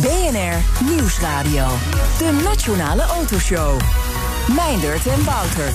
[0.00, 1.66] BNR Nieuwsradio.
[2.18, 3.80] De Nationale Autoshow.
[4.54, 5.72] Meindert en Wouter.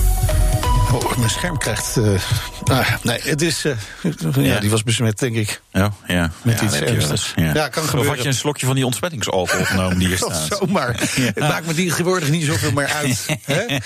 [0.92, 1.96] Oh, mijn scherm krijgt.
[1.96, 2.20] Uh,
[2.64, 3.64] ah, nee, het is.
[3.64, 5.60] Uh, ja, ja, die was besmet, denk ik.
[5.72, 6.30] Oh, ja.
[6.42, 7.32] Met iets ernstigs.
[7.36, 7.54] Ja.
[7.54, 8.10] ja, kan gebeuren.
[8.10, 10.58] Of had je een slokje van die ontsmettingsalcohol genomen die hier staat?
[10.58, 10.96] Zomaar.
[11.20, 13.26] Het maakt me tegenwoordig niet zoveel meer uit.
[13.42, 13.78] hè?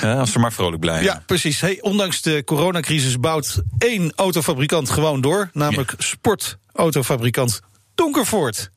[0.00, 1.04] Ja, als ze maar vrolijk blijven.
[1.04, 1.60] Ja, precies.
[1.60, 5.50] Hey, ondanks de coronacrisis bouwt één autofabrikant gewoon door.
[5.52, 7.60] Namelijk sportautofabrikant
[7.94, 8.70] Donkervoort.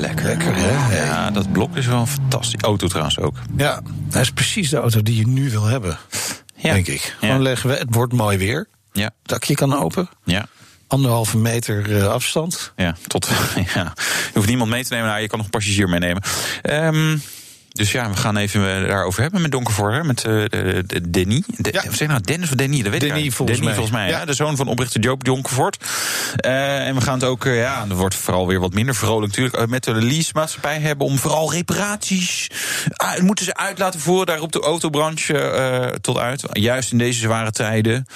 [0.00, 0.26] Lekker.
[0.26, 1.04] Lekker, hè?
[1.04, 3.36] Ja, dat blok is wel een fantastische auto trouwens ook.
[3.56, 5.98] Ja, dat is precies de auto die je nu wil hebben.
[6.56, 6.72] Ja.
[6.72, 7.16] Denk ik.
[7.18, 8.66] Gewoon leggen we, het wordt mooi weer.
[8.92, 9.10] Ja.
[9.22, 10.08] Dakje kan open.
[10.24, 10.46] Ja.
[10.86, 12.72] Anderhalve meter uh, afstand.
[12.76, 13.28] Ja, tot.
[13.74, 13.92] Ja.
[13.94, 15.08] Je hoeft niemand mee te nemen.
[15.08, 16.22] Nou, je kan nog een passagier meenemen.
[16.62, 17.22] Um,
[17.74, 20.04] dus ja, we gaan even daarover hebben met Donkervoort.
[20.04, 21.42] Met uh, de Denny.
[21.46, 21.82] De, ja.
[21.90, 22.82] Zeg nou Dennis of Denny?
[22.82, 23.74] Dat weet Denny, ik volgens Denny, mij.
[23.74, 24.08] volgens mij.
[24.08, 24.18] Ja.
[24.18, 24.24] Ja.
[24.24, 25.84] De zoon van oprichter Joop Donkervoort.
[26.44, 29.26] Uh, en we gaan het ook, uh, ja, er wordt vooral weer wat minder vrolijk
[29.36, 29.70] natuurlijk.
[29.70, 32.50] met de leasemaatschappij hebben om vooral reparaties.
[33.20, 34.26] Moeten ze uit laten voeren.
[34.26, 36.44] Daar roept de autobranche tot uit.
[36.52, 38.06] Juist in deze zware tijden.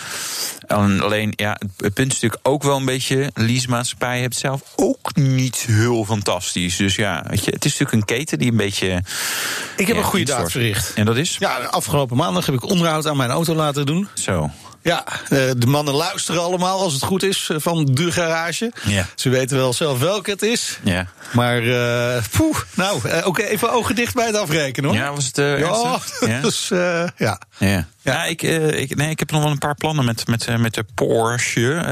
[0.67, 3.31] En alleen, ja, het punt is natuurlijk ook wel een beetje.
[3.35, 6.77] Leasemaatschappij hebt zelf ook niet heel fantastisch.
[6.77, 9.03] Dus ja, weet je, het is natuurlijk een keten die een beetje.
[9.77, 10.93] Ik heb ja, een goede daad verricht.
[10.95, 11.37] En dat is?
[11.39, 14.09] Ja, afgelopen maandag heb ik onderhoud aan mijn auto laten doen.
[14.15, 14.51] Zo.
[14.83, 18.73] Ja, de mannen luisteren allemaal als het goed is van de garage.
[18.85, 19.07] Ja.
[19.15, 20.79] Ze weten wel zelf welke het is.
[20.83, 21.07] Ja.
[21.33, 24.99] Maar, uh, poeh, nou, ook even ogen dicht bij het afrekenen hoor.
[24.99, 26.41] Ja, was het uh, ja, ja.
[26.41, 27.41] Dus, uh, ja.
[27.59, 27.87] Ja.
[28.09, 30.57] Ja, ik, uh, ik, nee, ik heb nog wel een paar plannen met, met, uh,
[30.57, 31.61] met de Porsche.
[31.61, 31.83] Uh,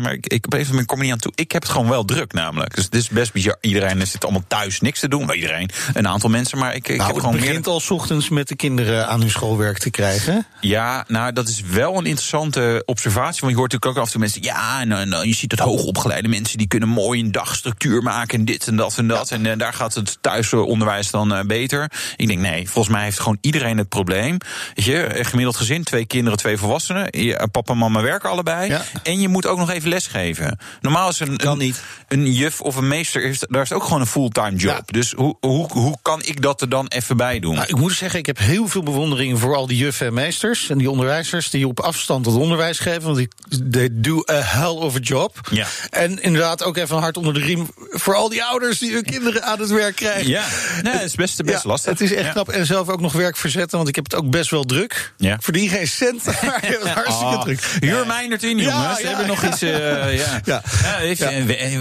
[0.00, 1.32] maar ik, ik op een kom er niet aan toe.
[1.34, 2.74] Ik heb het gewoon wel druk namelijk.
[2.74, 3.56] Dus het is best bizar.
[3.60, 5.26] Iedereen zit allemaal thuis niks te doen.
[5.26, 6.58] Maar iedereen, een aantal mensen.
[6.58, 7.74] Maar ik, ik nou, heb gewoon het begint meer...
[7.74, 10.46] al 's ochtends met de kinderen aan hun schoolwerk te krijgen.
[10.60, 13.40] Ja, nou, dat is wel een interessante observatie.
[13.40, 14.42] Want je hoort natuurlijk ook af en toe mensen...
[14.42, 16.58] Ja, en, en, je ziet dat hoogopgeleide mensen...
[16.58, 19.28] die kunnen mooi een dagstructuur maken en dit en dat en dat.
[19.28, 19.36] Ja.
[19.36, 21.90] En uh, daar gaat het thuisonderwijs dan uh, beter.
[22.16, 24.38] Ik denk, nee, volgens mij heeft gewoon iedereen het probleem.
[24.74, 27.08] Weet je, gemiddeld gezin, twee kinderen, twee volwassenen.
[27.10, 28.70] Je, papa en mama werken allebei.
[28.70, 28.84] Ja.
[29.02, 30.58] En je moet ook nog even lesgeven.
[30.80, 31.82] Normaal is een, een, niet.
[32.08, 34.72] een juf of een meester, is, daar is ook gewoon een fulltime job.
[34.72, 34.82] Ja.
[34.86, 37.54] Dus hoe, hoe, hoe kan ik dat er dan even bij doen?
[37.54, 40.70] Nou, ik moet zeggen, ik heb heel veel bewondering voor al die juffen en meesters
[40.70, 43.02] en die onderwijzers die op afstand het onderwijs geven.
[43.02, 43.28] Want die
[43.70, 45.48] they do a hell of a job.
[45.50, 45.66] Ja.
[45.90, 49.42] En inderdaad ook even hart onder de riem voor al die ouders die hun kinderen
[49.42, 50.28] aan het werk krijgen.
[50.28, 50.44] Ja,
[50.82, 51.90] nee, het is best, best Ja, lastig.
[51.90, 52.48] Het is echt knap.
[52.48, 55.05] En zelf ook nog werk verzetten, want ik heb het ook best wel druk.
[55.16, 55.34] Ja.
[55.34, 57.60] Ik verdien geen cent, maar het hartstikke Oh, druk.
[57.80, 58.66] Huur mij in, jongens.
[58.66, 59.62] ja, We hebben nog iets.
[59.62, 60.62] eh, ja.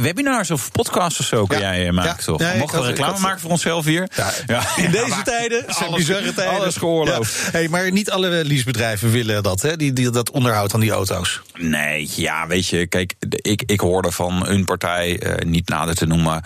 [0.01, 2.39] Webinars of podcasts of zo kun jij eh, maken, toch?
[2.39, 4.07] Nee, ik Mogen we reclame maken voor onszelf hier?
[4.47, 6.53] Ja, in deze tijden, zijn alles- bizarre tijden.
[6.59, 7.51] Alles geoorloofd.
[7.51, 9.75] Hey, maar niet alle leasebedrijven willen dat, hè?
[9.77, 11.41] Die, die, dat onderhoud aan die auto's.
[11.53, 16.05] Nee, ja, weet je, kijk, ik, ik hoorde van een partij, eh, niet nader te
[16.05, 16.43] noemen,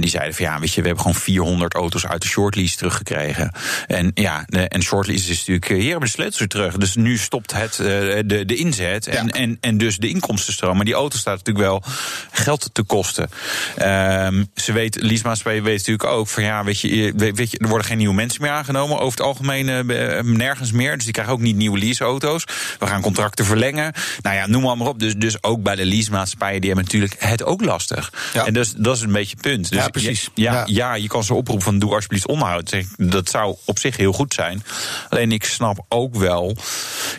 [0.00, 3.52] die zeiden van ja, weet je, we hebben gewoon 400 auto's uit de shortlease teruggekregen.
[3.86, 6.76] En ja, de, en shortlease is natuurlijk, hier de sleutels terug.
[6.76, 7.86] Dus nu stopt het, eh,
[8.24, 9.32] de, de inzet en, Ja.
[9.32, 10.76] en, en dus de inkomstenstroom.
[10.76, 11.82] Maar die auto staat natuurlijk wel
[12.30, 13.28] geld te kosten.
[13.76, 17.86] Ehm, ze weet, leasemaatschappij weet natuurlijk ook van ja, weet je, weet je, er worden
[17.86, 20.94] geen nieuwe mensen meer aangenomen over het algemeen eh, nergens meer.
[20.94, 22.44] Dus die krijgen ook niet nieuwe leaseauto's.
[22.78, 23.92] We gaan contracten verlengen.
[24.22, 24.98] Nou ja, noem maar, maar op.
[24.98, 28.12] Dus, dus ook bij de leasemaatschappijen, die hebben natuurlijk het ook lastig.
[28.32, 28.46] Ja.
[28.46, 29.70] En dus, dat is een beetje het punt.
[29.70, 30.28] Dus Ja, precies.
[30.34, 30.64] Ja, Ja.
[30.66, 30.94] ja.
[30.94, 32.76] je kan ze oproepen van doe alsjeblieft onderhoud.
[32.96, 34.62] Dat zou op zich heel goed zijn.
[35.08, 36.56] Alleen ik snap ook wel,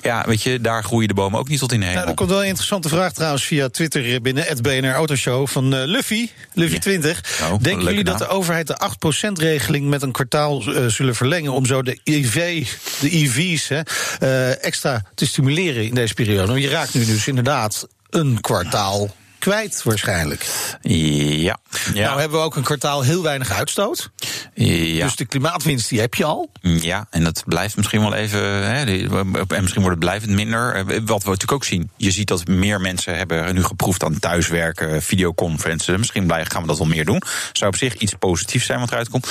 [0.01, 1.99] ja, weet je, daar groeien de bomen ook niet tot in de hemel.
[1.99, 4.43] Nou, er komt wel een interessante vraag trouwens via Twitter binnen.
[4.43, 7.39] Het BNR Autoshow van eh, Luffy, Luffy 20.
[7.41, 11.51] Oh, Denken leuke jullie dat de overheid de 8%-regeling met een kwartaal eh, zullen verlengen...
[11.51, 12.67] om zo de, EV,
[12.99, 13.81] de EV's hè,
[14.19, 16.47] eh, extra te stimuleren in deze periode?
[16.47, 19.15] Want je raakt nu dus inderdaad een kwartaal
[19.47, 20.45] kwijt waarschijnlijk.
[20.81, 21.57] Ja.
[21.93, 22.05] Ja.
[22.07, 24.09] Nou hebben we ook een kwartaal heel weinig uitstoot.
[24.53, 25.03] ja.
[25.05, 26.51] Dus de klimaatwinst die heb je al.
[26.61, 28.39] Ja, en dat blijft misschien wel even.
[28.43, 30.75] Hè, en misschien wordt het blijvend minder.
[30.75, 31.89] Eh, Wat we natuurlijk ook zien.
[31.97, 35.97] Je ziet dat meer mensen hebben nu geproefd aan thuiswerken, videoconferences.
[35.97, 37.21] Misschien gaan we dat wel meer doen.
[37.53, 39.27] Zou op zich iets positiefs zijn wat eruit komt.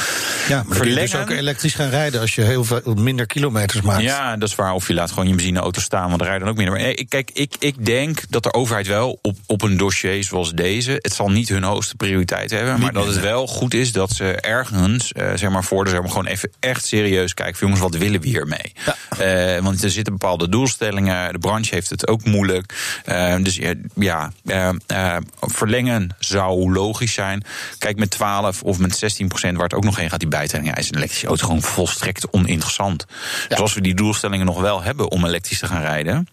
[0.49, 3.81] Ja, maar kun je dus ook elektrisch gaan rijden als je heel veel minder kilometers
[3.81, 4.03] maakt.
[4.03, 4.73] Ja, dat is waar.
[4.73, 6.75] Of je laat gewoon je benzineauto staan, want er rijden dan ook minder.
[6.75, 10.06] Maar eh, ik- kijk, ik, ik denk dat de overheid wel op, op een dossier
[10.07, 10.91] dossier zoals deze.
[10.91, 12.81] Het zal niet hun hoogste prioriteit hebben.
[12.81, 16.01] Maar dat het wel goed is dat ze ergens, uh, zeg maar, voor de zeg
[16.01, 17.61] maar, gewoon even echt serieus kijken.
[17.61, 18.73] Jongens, wat willen we hiermee?
[18.85, 19.57] Ja.
[19.57, 21.33] Uh, want er zitten bepaalde doelstellingen.
[21.33, 22.75] De branche heeft het ook moeilijk.
[23.07, 23.59] Uh, dus
[23.95, 24.33] ja,
[25.41, 27.45] verlengen zou logisch zijn.
[27.79, 30.69] Kijk, met 12 of met 16 procent, waar het ook nog heen gaat, die bijtelling,
[30.69, 33.07] ja, is een elektrische auto gewoon volstrekt oninteressant.
[33.09, 33.49] Ja.
[33.49, 36.29] Dus als we die doelstellingen nog wel hebben om elektrisch te gaan rijden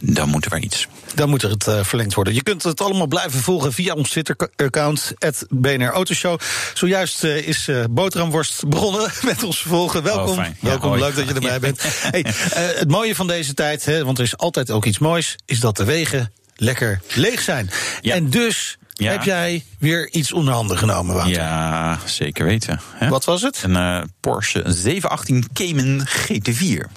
[0.00, 0.86] dan moet er weer iets.
[1.14, 2.34] Dan moet er het uh, verlengd worden.
[2.34, 5.12] Je kunt het allemaal blijven volgen via ons Twitter-account,
[5.48, 6.40] BNR Autoshow.
[6.74, 10.02] Zojuist uh, is uh, Boterhamworst begonnen met ons volgen.
[10.02, 11.58] Welkom, oh, welkom ja, leuk dat je erbij ja.
[11.58, 11.80] bent.
[11.82, 15.60] Hey, het mooie van deze tijd, hè, want er is altijd ook iets moois, is
[15.60, 17.70] dat de wegen lekker leeg zijn.
[18.00, 18.14] Ja.
[18.14, 19.10] En dus ja.
[19.12, 21.34] Heb jij weer iets onder handen genomen, Wouter?
[21.34, 22.80] Ja, zeker weten.
[22.94, 23.08] Hè?
[23.08, 23.62] Wat was het?
[23.62, 26.90] Een uh, Porsche 718 Cayman GT4.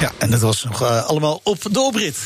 [0.00, 2.18] Ja, en dat was nog uh, allemaal op de oprit.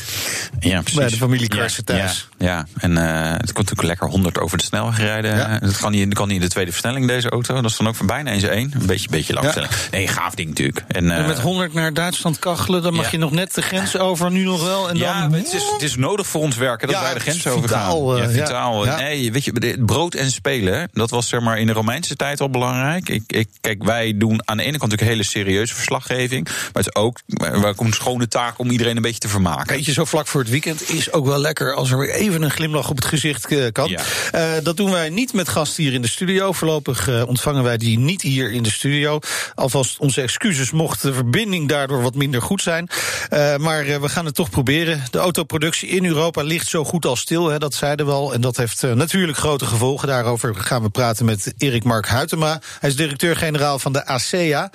[0.59, 0.99] Ja, precies.
[0.99, 2.27] Bij de familie Karsen thuis.
[2.37, 2.65] Ja, ja.
[2.77, 5.37] en uh, het komt natuurlijk lekker 100 over de snelweg rijden.
[5.37, 5.59] Ja.
[5.59, 7.61] Dat kan niet, kan niet in de tweede versnelling, deze auto.
[7.61, 8.71] Dat is dan ook van bijna eens één.
[8.79, 9.67] Een beetje, beetje lang ja.
[9.91, 10.83] Nee, gaaf ding natuurlijk.
[10.87, 13.97] En, uh, en, met 100 naar Duitsland kachelen, dan mag je nog net de grens
[13.97, 14.89] over, nu nog wel.
[14.89, 15.33] En ja, dan...
[15.33, 18.17] het, is, het is nodig voor ons werken dat wij de grens over gaan.
[18.17, 18.83] ja, vitaal.
[18.83, 22.49] Nee, weet je, brood en spelen, dat was zeg maar in de Romeinse tijd al
[22.49, 23.09] belangrijk.
[23.09, 26.43] Ik, ik, kijk, wij doen aan de ene kant natuurlijk hele serieuze verslaggeving.
[26.43, 27.19] Maar het is ook,
[27.61, 29.75] waar komt schone taak om iedereen een beetje te vermaken.
[29.75, 32.41] Weet je, zo vlak voor het weekend is ook wel lekker als er weer even
[32.41, 33.89] een glimlach op het gezicht uh, kan.
[33.89, 34.01] Ja.
[34.35, 36.51] Uh, dat doen wij niet met gasten hier in de studio.
[36.51, 39.19] Voorlopig uh, ontvangen wij die niet hier in de studio.
[39.55, 42.89] Alvast onze excuses mocht de verbinding daardoor wat minder goed zijn.
[43.57, 45.03] maar we gaan het toch proberen.
[45.11, 48.33] De autoproductie in Europa ligt zo goed als stil, hè, dat zeiden we al.
[48.33, 50.07] En dat heeft natuurlijk grote gevolgen.
[50.07, 52.61] Daarover gaan we praten met Erik Mark Huytema.
[52.79, 54.71] Hij is directeur-generaal van de ACEA,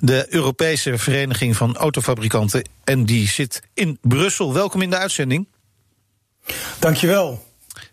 [0.00, 2.63] de Europese Vereniging van Autofabrikanten.
[2.84, 4.52] En die zit in Brussel.
[4.52, 5.46] Welkom in de uitzending.
[6.78, 7.44] Dankjewel.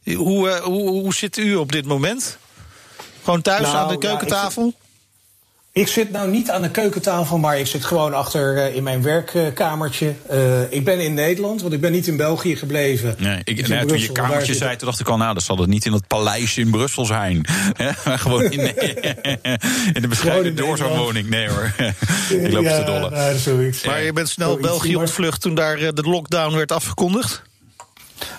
[0.03, 2.37] Hoe, uh, hoe, hoe zit u op dit moment?
[3.23, 4.63] Gewoon thuis nou, aan de keukentafel?
[4.63, 4.80] Ja, ik
[5.73, 10.13] zit nou niet aan de keukentafel, maar ik zit gewoon achter uh, in mijn werkkamertje.
[10.31, 13.15] Uh, ik ben in Nederland, want ik ben niet in België gebleven.
[13.17, 15.69] Nee, ik, nou, toen je kamertje zei, toen dacht ik al, nou, dat zal het
[15.69, 17.45] niet in dat paleis in Brussel zijn.
[18.05, 18.59] maar gewoon in,
[19.95, 21.29] in de bescheiden doorzoonwoning.
[21.29, 21.73] Nee hoor,
[22.39, 23.09] ik loop ja, te dolle.
[23.09, 23.73] Nou.
[23.85, 27.41] Maar je bent snel België ontvlucht toen daar de lockdown werd afgekondigd?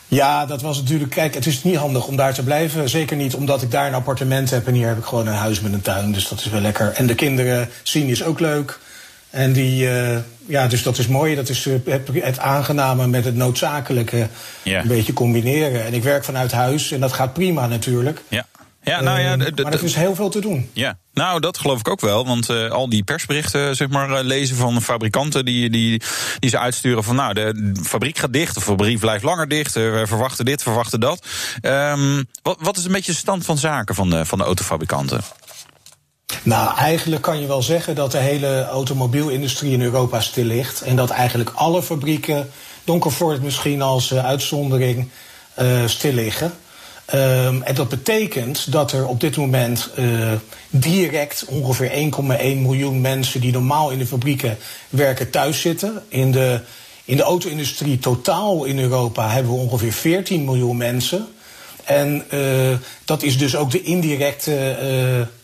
[0.08, 1.10] Ja, dat was natuurlijk.
[1.10, 2.88] Kijk, het is niet handig om daar te blijven.
[2.88, 5.60] Zeker niet omdat ik daar een appartement heb en hier heb ik gewoon een huis
[5.60, 6.12] met een tuin.
[6.12, 6.92] Dus dat is wel lekker.
[6.92, 8.78] En de kinderen zien is ook leuk.
[9.30, 11.34] En die, uh, ja, dus dat is mooi.
[11.34, 14.28] Dat is het, het aangename met het noodzakelijke
[14.62, 14.82] yeah.
[14.82, 15.84] een beetje combineren.
[15.84, 18.22] En ik werk vanuit huis en dat gaat prima natuurlijk.
[18.28, 18.46] Ja.
[18.84, 20.70] Ja, nou ja, uh, maar er is heel veel te doen.
[20.72, 22.26] Ja, nou, dat geloof ik ook wel.
[22.26, 26.02] Want uh, al die persberichten, zeg maar, uh, lezen van fabrikanten die, die,
[26.38, 29.76] die ze uitsturen van nou, de fabriek gaat dicht, of de fabriek blijft langer dicht,
[29.76, 31.26] uh, we verwachten dit, verwachten dat.
[31.62, 35.20] Um, wat, wat is een beetje de stand van zaken van de, van de autofabrikanten?
[36.42, 40.82] Nou, eigenlijk kan je wel zeggen dat de hele automobielindustrie in Europa stil ligt.
[40.82, 42.50] En dat eigenlijk alle fabrieken,
[42.84, 45.08] Donkervoort misschien als uitzondering,
[45.86, 46.52] stil liggen.
[47.14, 50.32] Um, en dat betekent dat er op dit moment uh,
[50.70, 54.56] direct ongeveer 1,1 miljoen mensen die normaal in de fabrieken
[54.88, 56.02] werken thuis zitten.
[56.08, 56.60] In de,
[57.04, 61.26] in de auto-industrie totaal in Europa hebben we ongeveer 14 miljoen mensen.
[61.92, 64.76] En uh, dat is dus ook de indirecte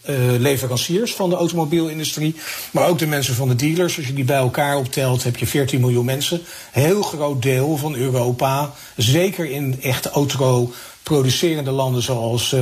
[0.08, 2.34] uh, leveranciers van de automobielindustrie.
[2.70, 3.96] Maar ook de mensen van de dealers.
[3.96, 6.40] Als je die bij elkaar optelt, heb je 14 miljoen mensen.
[6.70, 8.72] Heel groot deel van Europa.
[8.96, 12.56] Zeker in echte auto producerende landen zoals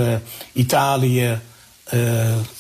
[0.53, 1.39] Italië,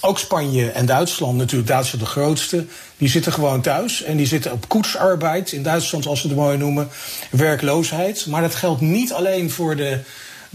[0.00, 2.66] ook Spanje en Duitsland, natuurlijk Duitsland de grootste,
[2.97, 6.56] die zitten gewoon thuis en die zitten op koetsarbeid in Duitsland, zoals ze het mooi
[6.56, 6.88] noemen,
[7.30, 8.26] werkloosheid.
[8.26, 10.00] Maar dat geldt niet alleen voor de,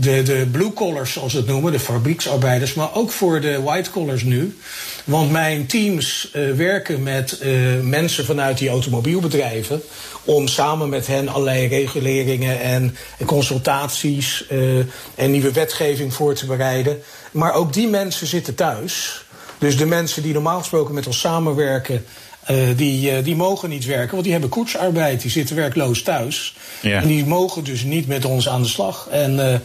[0.01, 4.24] de, de blue collars, zoals het noemen, de fabrieksarbeiders, maar ook voor de white collars
[4.24, 4.58] nu.
[5.03, 7.43] Want mijn teams uh, werken met
[7.81, 9.81] mensen vanuit die automobielbedrijven
[10.24, 14.77] om samen met hen allerlei reguleringen en, consultaties uh,
[15.15, 17.01] en nieuwe wetgeving voor te bereiden.
[17.31, 19.25] Maar ook die mensen zitten thuis.
[19.58, 22.05] Dus de mensen die normaal gesproken met ons samenwerken,
[22.51, 26.55] uh, die, uh, die mogen niet werken, want die hebben koetsarbeid, die zitten werkloos thuis.
[26.81, 27.01] Ja.
[27.01, 29.08] En die mogen dus niet met ons aan de slag.
[29.12, 29.55] En uh,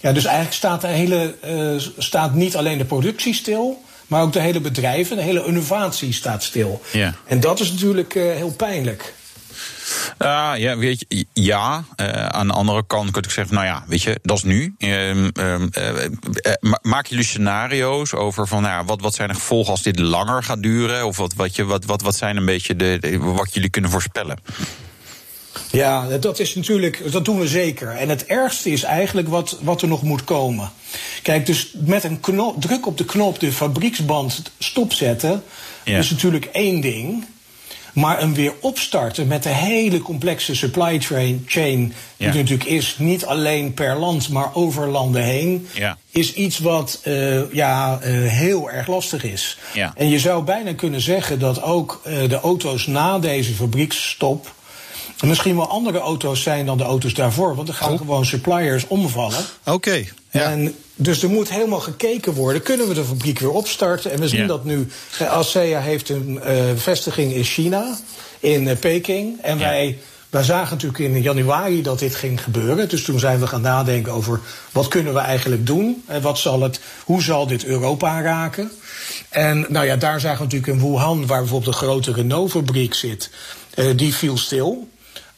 [0.00, 1.34] ja, dus eigenlijk staat, de hele,
[1.98, 6.42] staat niet alleen de productie stil, maar ook de hele bedrijven, de hele innovatie staat
[6.42, 6.82] stil.
[6.92, 7.14] Ja.
[7.26, 9.14] En dat is natuurlijk heel pijnlijk.
[10.18, 11.84] Uh, ja, weet je, ja.
[12.00, 14.74] Uh, aan de andere kant kun ik zeggen, nou ja, weet je, dat is nu.
[14.78, 15.14] Uh,
[16.82, 20.42] maak jullie scenario's over van, nou ja, wat, wat zijn de gevolgen als dit langer
[20.42, 21.06] gaat duren?
[21.06, 23.90] Of wat, wat, je, wat, wat, wat zijn een beetje de, de wat jullie kunnen
[23.90, 24.38] voorspellen?
[25.70, 27.88] Ja, dat is natuurlijk, dat doen we zeker.
[27.88, 30.70] En het ergste is eigenlijk wat, wat er nog moet komen.
[31.22, 35.42] Kijk, dus met een knop, druk op de knop de fabrieksband stopzetten,
[35.84, 35.98] ja.
[35.98, 37.24] is natuurlijk één ding.
[37.92, 42.94] Maar hem weer opstarten met de hele complexe supply chain, chain die er natuurlijk is,
[42.98, 45.98] niet alleen per land, maar over landen heen, ja.
[46.10, 49.58] is iets wat uh, ja, uh, heel erg lastig is.
[49.94, 54.54] En je zou bijna kunnen zeggen dat ook uh, de auto's na deze fabrieksstop
[55.20, 57.54] misschien wel andere auto's zijn dan de auto's daarvoor.
[57.54, 57.98] Want er gaan oh.
[57.98, 59.44] gewoon suppliers omvallen.
[59.64, 59.72] Oké.
[59.72, 60.42] Okay, ja.
[60.42, 62.62] En dus er moet helemaal gekeken worden.
[62.62, 64.10] Kunnen we de fabriek weer opstarten?
[64.10, 64.88] En we zien dat nu.
[65.18, 67.96] eh, ASEA heeft een eh, vestiging in China,
[68.40, 69.42] in eh, Peking.
[69.42, 69.98] En wij,
[70.30, 72.88] wij zagen natuurlijk in januari dat dit ging gebeuren.
[72.88, 74.40] Dus toen zijn we gaan nadenken over
[74.72, 76.02] wat kunnen we eigenlijk doen?
[76.06, 78.70] En wat zal het, hoe zal dit Europa raken?
[79.28, 83.30] En nou ja, daar zagen we natuurlijk in Wuhan, waar bijvoorbeeld een grote Renault-fabriek zit,
[83.74, 84.88] eh, die viel stil.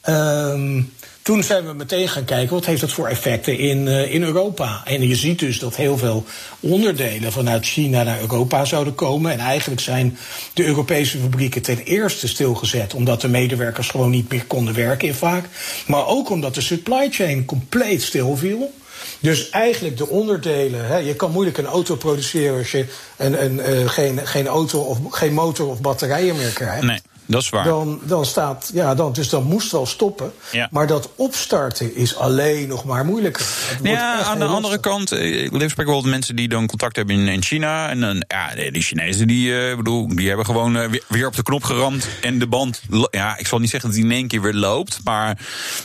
[0.00, 0.83] Ehm,
[1.28, 4.83] toen zijn we meteen gaan kijken wat heeft dat voor effecten in, eh, in Europa.
[4.85, 6.25] En je ziet dus dat heel veel
[6.61, 9.33] onderdelen vanuit China naar Europa zouden komen.
[9.33, 10.19] En eigenlijk zijn
[10.55, 15.45] de Europese fabrieken ten eerste stilgezet omdat de medewerkers gewoon niet meer konden werken vaak.
[15.87, 18.75] Maar ook omdat de supply chain compleet stilviel.
[19.21, 20.87] Dus eigenlijk de onderdelen.
[20.87, 22.85] Hè, je kan moeilijk een auto produceren als je
[23.17, 26.83] eh, geen, geen, auto of, geen motor of batterijen meer krijgt.
[26.83, 27.64] Nee, dat is waar.
[27.64, 30.32] Dan, dan staat, ja, dan, dus dan moest wel stoppen.
[30.52, 30.68] Ja.
[30.70, 33.47] Maar dat opstarten is alleen nog maar moeilijker.
[33.82, 34.80] Ja, aan de andere lastig.
[34.80, 37.88] kant, eh, ik spreek wel met mensen die dan contact hebben in, in China.
[37.88, 41.26] En dan, ja, de- die Chinezen, die, eh, bedoel, die hebben gewoon eh, weer, weer
[41.26, 42.08] op de knop geramd.
[42.20, 45.00] En de band, ja, ik zal niet zeggen dat die in één keer weer loopt.
[45.04, 45.38] Maar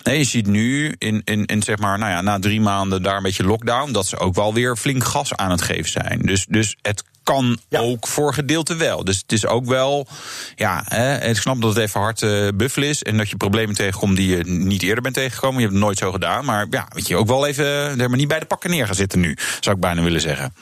[0.03, 3.17] nee, je ziet nu, in, in, in zeg maar, nou ja, na drie maanden daar
[3.17, 6.19] een beetje lockdown, dat ze ook wel weer flink gas aan het geven zijn.
[6.21, 7.79] Dus, dus het kan Ja.
[7.79, 9.03] ook voor gedeelte wel.
[9.03, 10.07] Dus het is ook wel,
[10.55, 13.03] ja, hè, ik snap dat het even hard eh buffel is.
[13.03, 15.55] En dat je problemen tegenkomt die je niet eerder bent tegengekomen.
[15.55, 16.45] Je hebt het nooit zo gedaan.
[16.45, 18.95] Maar ja, weet je, ook wel even er maar niet bij de pakken neer gaan
[18.95, 19.37] zitten nu.
[19.59, 20.53] Zou ik bijna willen zeggen.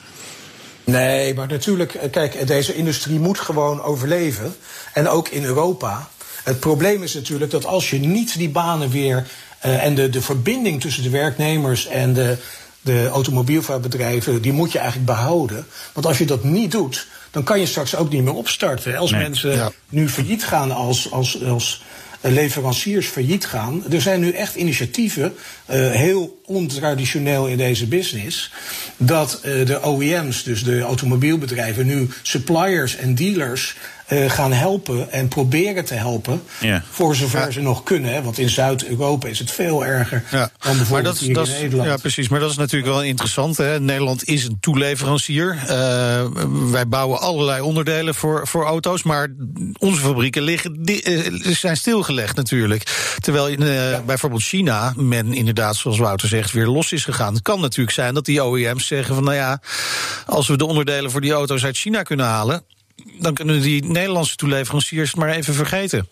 [0.84, 4.56] Nee, maar natuurlijk, eh, kijk, deze industrie moet gewoon overleven.
[4.94, 6.08] En ook in Europa.
[6.44, 9.28] Het probleem is natuurlijk dat als je niet die banen weer.
[9.60, 12.38] eh, en de, de verbinding tussen de werknemers en de,
[12.82, 14.42] de automobielbedrijven.
[14.42, 15.66] die moet je eigenlijk behouden.
[15.94, 17.08] Want als je dat niet doet.
[17.32, 18.98] Dan kan je straks ook niet meer opstarten.
[18.98, 19.72] Als Nee, mensen ja.
[19.90, 21.12] nu failliet gaan als.
[21.12, 21.82] als, als
[22.22, 23.84] leveranciers failliet gaan.
[23.92, 25.34] Er zijn nu echt initiatieven,
[25.66, 28.52] eh, heel ontraditioneel in deze business,
[28.98, 33.76] dat eh, de OEM's, dus de automobielbedrijven, nu suppliers en dealers
[34.12, 36.42] eh, gaan helpen en proberen te helpen.
[36.60, 36.84] Ja.
[36.92, 37.52] Voor zover Ja.
[37.52, 38.14] ze nog kunnen.
[38.14, 41.34] Hè, want in Zuid-Europa is het veel erger Ja, dan maar bijvoorbeeld dat, is- hier
[41.34, 41.90] dat in is- Nederland.
[41.90, 42.30] ja, precies.
[42.30, 43.58] Maar dat is natuurlijk wel interessant.
[43.58, 43.80] Hè.
[43.80, 45.58] Nederland is een toeleverancier.
[45.68, 46.26] Eh,
[46.72, 49.04] wij bouwen allerlei onderdelen voor, voor auto's.
[49.04, 49.28] Maar
[49.80, 53.14] onze fabrieken liggen, di- eh, zijn stilgelegd natuurlijk.
[53.20, 57.34] Terwijl in eh, bijvoorbeeld China, men inderdaad, zoals Wouter zegt, weer los is gegaan.
[57.34, 59.62] Het kan natuurlijk zijn dat die OEM's zeggen van nou ja,
[60.26, 62.64] als we de onderdelen voor die auto's uit China kunnen halen.
[63.20, 66.08] Dan kunnen die Nederlandse toeleveranciers maar even vergeten.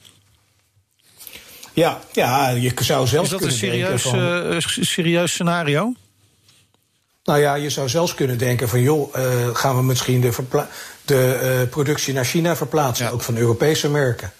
[1.74, 4.20] Ja, ja, je zou zelfs Is dat een serieus, van-
[4.52, 5.94] eh, serieus scenario?
[7.24, 10.32] Nou ja, je zou zelfs kunnen denken van joh, eh, gaan we misschien de,
[11.06, 13.12] de eh, productie naar China verplaatsen, Ja.
[13.12, 14.32] ook van Europese merken.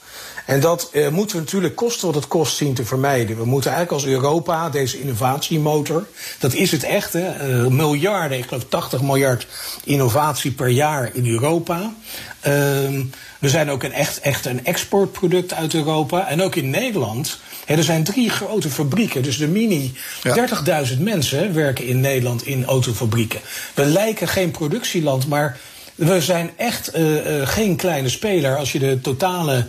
[0.50, 3.38] En dat eh, moeten we natuurlijk kosten wat het kost zien te vermijden.
[3.38, 6.08] We moeten eigenlijk als Europa deze innovatiemotor,
[6.40, 9.48] dat is het echt, hè, eh, miljarden, ik geloof 80 miljard
[9.84, 11.94] innovatie per jaar in Europa.
[12.40, 13.04] Ehm,
[13.40, 16.28] we zijn ook een echt, echt een exportproduct uit Europa.
[16.28, 17.40] En ook in Nederland.
[17.66, 19.24] Hè, er zijn drie grote fabrieken.
[19.24, 20.34] Dus de Mini, Ja.
[20.34, 23.40] 30.000 mensen werken in Nederland in autofabrieken.
[23.74, 25.58] We lijken geen productieland, maar
[25.96, 27.04] we zijn echt eh,
[27.44, 28.58] geen kleine speler.
[28.58, 29.66] Als je de totale,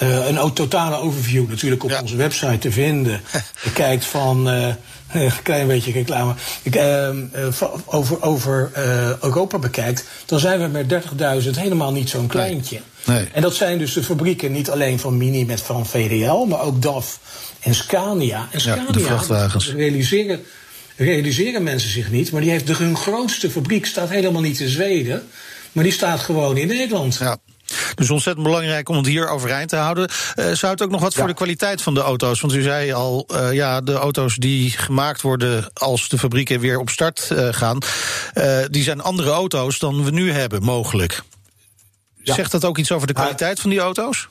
[0.00, 2.00] eh, een totale overview natuurlijk op Ja.
[2.00, 3.20] onze website te vinden
[3.64, 4.48] bekijkt van.
[4.50, 4.74] eh,
[5.12, 6.34] een klein beetje reclame.
[6.62, 12.08] Ik, ehm, eh, over over eh, Europa bekijkt, dan zijn we met 30.000 helemaal niet
[12.10, 12.80] zo'n kleintje.
[13.06, 13.28] Nee.
[13.32, 16.82] En dat zijn dus de fabrieken niet alleen van Mini met van VDL, maar ook
[16.82, 17.18] DAF
[17.60, 18.48] en Scania.
[18.52, 19.72] En Scania, de vrachtwagens.
[20.96, 24.68] realiseren mensen zich niet, maar die heeft de, hun grootste fabriek staat helemaal niet in
[24.68, 25.28] Zweden,
[25.72, 27.16] maar die staat gewoon in Nederland.
[27.20, 27.36] Ja.
[27.94, 30.08] Dus ontzettend belangrijk om het hier overeind te houden.
[30.34, 32.40] Eh, zou het ook nog wat voor de kwaliteit van de auto's?
[32.40, 36.78] Want u zei al, eh, ja, de auto's die gemaakt worden als de fabrieken weer
[36.78, 37.78] op start eh, gaan,
[38.70, 41.22] die zijn andere auto's dan we nu hebben, mogelijk.
[42.22, 42.34] Ja.
[42.34, 44.28] Zegt dat ook iets over de kwaliteit van die auto's?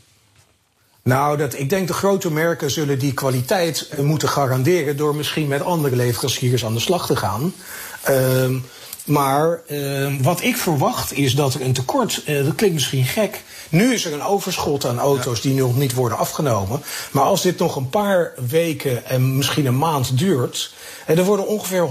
[1.04, 5.62] Nou, dat, ik denk de grote merken zullen die kwaliteit moeten garanderen door misschien met
[5.62, 7.54] andere leveranciers aan de slag te gaan.
[8.02, 8.58] Ehm,
[9.06, 13.42] maar ehm, wat ik verwacht is dat er een tekort, eh, dat klinkt misschien gek.
[13.70, 16.82] Nu is er een overschot aan auto's die nog niet worden afgenomen.
[17.12, 20.74] Maar als dit nog een paar weken en misschien een maand duurt.
[21.06, 21.88] En er worden ongeveer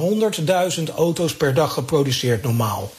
[0.79, 2.91] 100.000 auto's per dag geproduceerd normaal.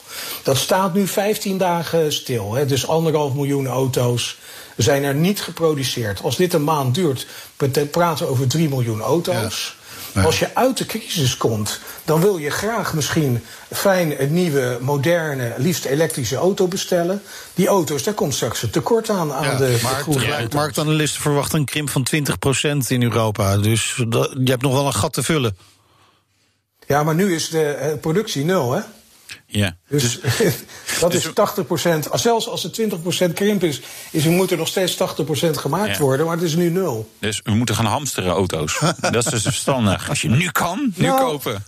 [0.42, 2.54] Dat staat nu 15 dagen stil.
[2.54, 4.38] Hè, dus anderhalf miljoen auto's
[4.76, 6.22] zijn er niet geproduceerd.
[6.22, 7.26] Als dit een maand duurt,
[7.90, 9.74] praten we over 3 miljoen auto's.
[9.74, 9.79] Ja.
[10.14, 15.54] Als je uit de crisis komt, dan wil je graag misschien fijn een nieuwe, moderne,
[15.56, 17.22] liefst elektrische auto bestellen.
[17.54, 21.90] Die auto's, daar komt straks een tekort aan aan de, de Marktanalisten verwachten een krimp
[21.90, 23.56] van 20% in Europa.
[23.56, 25.56] Dus dat, je hebt nog wel een gat te vullen.
[26.86, 28.80] Ja, maar nu is de eh, productie nul, hè?
[29.50, 29.76] Ja.
[29.88, 30.54] Dus, dus
[31.00, 32.08] dat is 80 procent.
[32.12, 33.80] Zelfs als het 20 procent krimp is,
[34.10, 37.10] is er moet er nog steeds 80 procent gemaakt worden, maar het is nu nul.
[37.18, 38.80] Dus we moeten gaan hamsteren auto's.
[39.00, 40.08] dat is dus verstandig.
[40.08, 41.64] Als je nu kan, nu nou, kopen.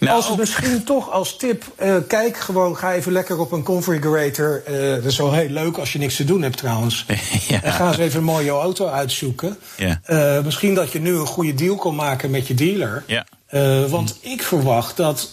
[0.00, 4.62] Nou, als misschien toch als tip, uh, kijk gewoon, ga even lekker op een configurator.
[4.68, 7.04] Uh, dat is wel heel leuk als je niks te doen hebt trouwens.
[7.48, 7.62] ja.
[7.62, 9.58] En ga eens even een mooie auto uitzoeken.
[9.76, 10.00] Ja.
[10.06, 13.04] Uh, misschien dat je nu een goede deal kan maken met je dealer.
[13.06, 13.26] Ja.
[13.88, 15.32] Want ik verwacht dat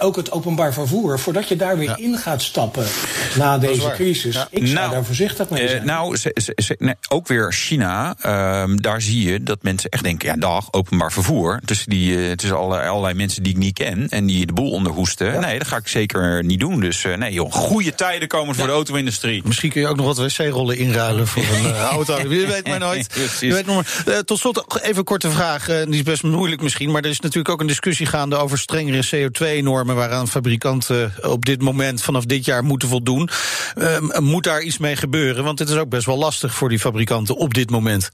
[0.00, 1.96] ook het openbaar vervoer, voordat je daar weer ja.
[1.96, 2.86] in gaat stappen
[3.34, 4.48] na deze crisis, ja.
[4.50, 5.80] ik zou nou, daar voorzichtig mee zijn.
[5.80, 10.02] Uh, nou, ze, ze, nee, ook weer China, ehm, daar zie je dat mensen echt
[10.02, 11.60] denken: ja, dag, openbaar vervoer.
[11.64, 15.40] Tussen, die, tussen allerlei, allerlei mensen die ik niet ken en die de boel onderhoesten.
[15.40, 16.80] Nee, dat ga ik zeker niet doen.
[16.80, 19.42] Dus nee, joh, goede tijden komen voor de auto-industrie.
[19.44, 22.18] Misschien kun je ook nog wat wc-rollen inruilen voor een auto.
[22.18, 23.06] Je weet maar nooit.
[23.40, 24.24] Je weet nog maar.
[24.24, 25.66] tot slot even een korte vraag.
[25.66, 28.58] die is best moeilijk misschien, maar er is natuurlijk natuurlijk ook een discussie gaande over
[28.58, 30.73] strengere CO2-normen waaraan fabrikanten
[31.22, 33.28] op dit moment vanaf dit jaar moeten voldoen.
[33.76, 35.44] Uh, moet daar iets mee gebeuren?
[35.44, 38.10] Want het is ook best wel lastig voor die fabrikanten op dit moment.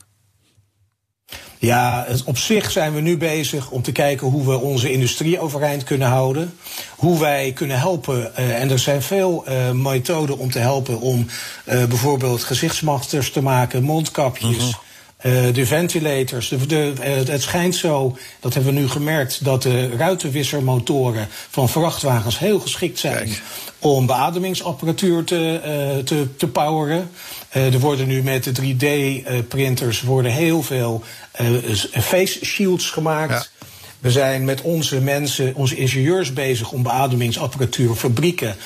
[1.58, 5.84] Ja, op zich zijn we nu bezig om te kijken hoe we onze industrie overeind
[5.84, 6.54] kunnen houden.
[6.96, 8.32] Hoe wij kunnen helpen.
[8.38, 11.26] Uh, en er zijn veel uh, methoden om te helpen om
[11.64, 14.56] uh, bijvoorbeeld gezichtsmaskers te maken, mondkapjes.
[14.56, 14.89] -hmm.
[15.22, 16.48] Uh, de ventilators.
[16.48, 21.68] De, de, uh, het schijnt zo, dat hebben we nu gemerkt, dat de ruitenwissermotoren van
[21.68, 23.42] vrachtwagens heel geschikt zijn Kijk.
[23.78, 25.60] om beademingsapparatuur te,
[25.97, 27.10] uh, te, te poweren.
[27.50, 31.02] er worden nu met de 3D-printers worden heel veel
[31.90, 33.32] face shields gemaakt.
[33.32, 33.66] Ja.
[34.00, 38.56] We zijn met onze mensen, onze ingenieurs bezig om beademingsapparatuur, fabrieken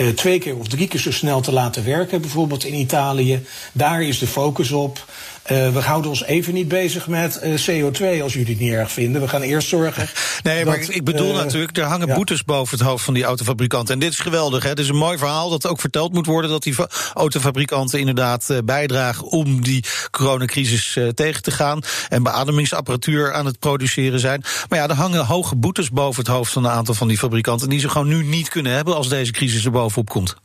[0.00, 3.46] uh, twee keer of drie keer zo snel te laten werken, bijvoorbeeld in Italië.
[3.72, 5.04] Daar is de focus op.
[5.50, 8.92] Uh, we houden ons even niet bezig met uh, CO2 als jullie het niet erg
[8.92, 9.20] vinden.
[9.20, 10.08] We gaan eerst zorgen.
[10.42, 12.14] Nee, maar ik bedoel uh, natuurlijk, er hangen ja.
[12.14, 13.94] boetes boven het hoofd van die autofabrikanten.
[13.94, 14.62] En dit is geweldig.
[14.62, 14.68] Hè?
[14.68, 16.74] Het is een mooi verhaal dat ook verteld moet worden dat die
[17.14, 21.80] autofabrikanten inderdaad bijdragen om die coronacrisis tegen te gaan.
[22.08, 24.44] En beademingsapparatuur aan het produceren zijn.
[24.68, 27.68] Maar ja, er hangen hoge boetes boven het hoofd van een aantal van die fabrikanten.
[27.68, 30.36] die ze gewoon nu niet kunnen hebben als deze crisis er bovenop komt.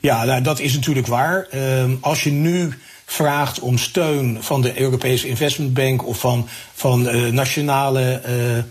[0.00, 1.46] Ja, nou, dat is natuurlijk waar.
[1.54, 2.74] Uh, als je nu
[3.06, 8.22] vraagt om steun van de Europese Investment Bank of van, van uh, nationale.
[8.28, 8.62] Uh,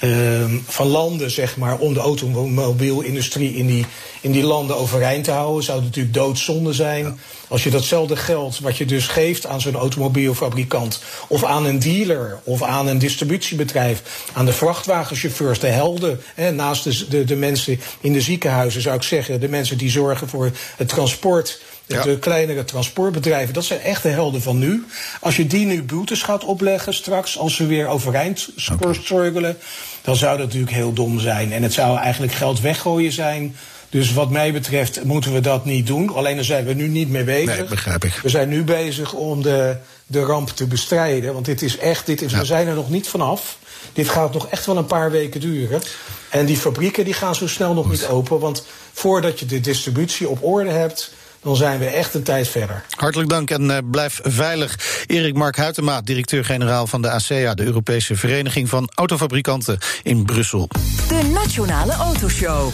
[0.00, 3.86] uh, van landen, zeg maar, om de automobielindustrie in die,
[4.20, 7.04] in die landen overeind te houden, zou het natuurlijk doodzonde zijn.
[7.04, 7.14] Ja.
[7.48, 12.40] Als je datzelfde geld wat je dus geeft aan zo'n automobielfabrikant, of aan een dealer,
[12.44, 17.80] of aan een distributiebedrijf, aan de vrachtwagenchauffeurs, de helden, hè, naast de, de, de mensen
[18.00, 21.60] in de ziekenhuizen, zou ik zeggen, de mensen die zorgen voor het transport
[21.94, 22.02] ja.
[22.02, 24.84] De kleinere transportbedrijven, dat zijn echt de helden van nu.
[25.20, 29.56] Als je die nu boetes gaat opleggen straks, als ze weer overeind struggelen,
[30.02, 31.52] dan zou dat natuurlijk heel dom zijn.
[31.52, 33.56] En het zou eigenlijk geld weggooien zijn.
[33.94, 36.14] Dus wat mij betreft moeten we dat niet doen.
[36.14, 37.58] Alleen daar zijn we nu niet mee bezig.
[37.58, 38.20] Nee, begrijp ik.
[38.22, 39.76] We zijn nu bezig om de,
[40.06, 41.32] de ramp te bestrijden.
[41.32, 42.38] Want dit is echt, dit is, ja.
[42.38, 43.58] we zijn er nog niet vanaf.
[43.92, 45.82] Dit gaat nog echt wel een paar weken duren.
[46.30, 48.38] En die fabrieken die gaan zo snel nog niet open.
[48.38, 51.12] Want voordat je de distributie op orde hebt
[51.44, 52.84] dan zijn we echt een tijd verder.
[52.96, 54.78] Hartelijk dank en uh, blijf veilig.
[55.06, 60.68] Erik Mark Huytema, directeur-generaal van de ACEA, de Europese Vereniging van Autofabrikanten in Brussel.
[61.08, 62.70] De Nationale Autoshow.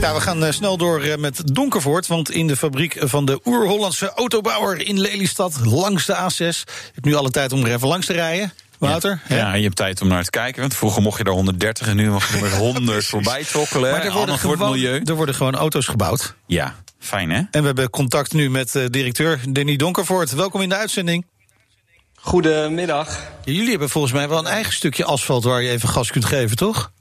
[0.00, 2.06] Ja, we gaan uh, snel door uh, met Donkervoort.
[2.06, 6.36] Want in de fabriek van de Oer-Hollandse autobouwer in Lelystad, langs de A6.
[6.36, 8.52] Je hebt nu alle tijd om er even langs te rijden.
[8.78, 9.20] Wouter?
[9.28, 10.60] Ja, ja, je hebt tijd om naar te kijken.
[10.60, 13.90] Want vroeger mocht je er 130 en nu mag je er met 100 voorbij trokkelen.
[13.90, 15.00] Maar er worden, gewoon, voor het milieu.
[15.04, 16.34] er worden gewoon auto's gebouwd.
[16.46, 17.36] Ja, fijn hè?
[17.36, 20.32] En we hebben contact nu met uh, directeur Danny Donkervoort.
[20.32, 21.26] Welkom in de uitzending.
[22.14, 23.22] Goedemiddag.
[23.44, 26.56] Jullie hebben volgens mij wel een eigen stukje asfalt waar je even gas kunt geven,
[26.56, 26.92] toch?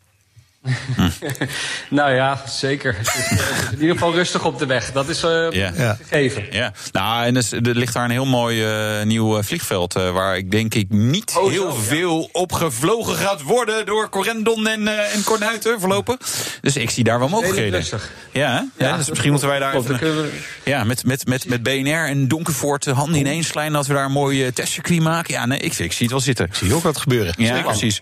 [1.90, 2.96] nou ja, zeker.
[2.98, 4.92] Het is, het is in ieder geval rustig op de weg.
[4.92, 6.46] Dat is uh, gegeven.
[6.52, 8.66] Ja, nou, en dus, er ligt daar een heel mooi
[9.00, 9.98] uh, nieuw vliegveld.
[9.98, 12.28] Uh, waar ik denk ik niet oh, heel zo, veel ja.
[12.32, 16.18] op gevlogen gaat worden door Corendon en, en Cornuiten voorlopen.
[16.62, 17.80] Dus ik zie daar wel mogelijkheden.
[17.80, 18.12] Rustig.
[18.32, 20.40] Ja, ja, ja, dus misschien moeten wij daar even, we...
[20.64, 24.12] ja, met, met, met, met BNR en Donkervoort handen ineens klein dat we daar een
[24.12, 25.34] mooi testcircuit maken.
[25.34, 26.46] Ja, nee, ik, ik zie het wel zitten.
[26.46, 27.34] Ik zie ook wat gebeuren.
[27.38, 28.02] Ja, precies.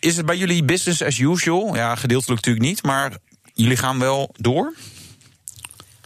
[0.00, 1.74] is het bij jullie business as usual?
[1.74, 3.12] Ja, gedeeltelijk natuurlijk niet, maar
[3.52, 4.72] jullie gaan wel door?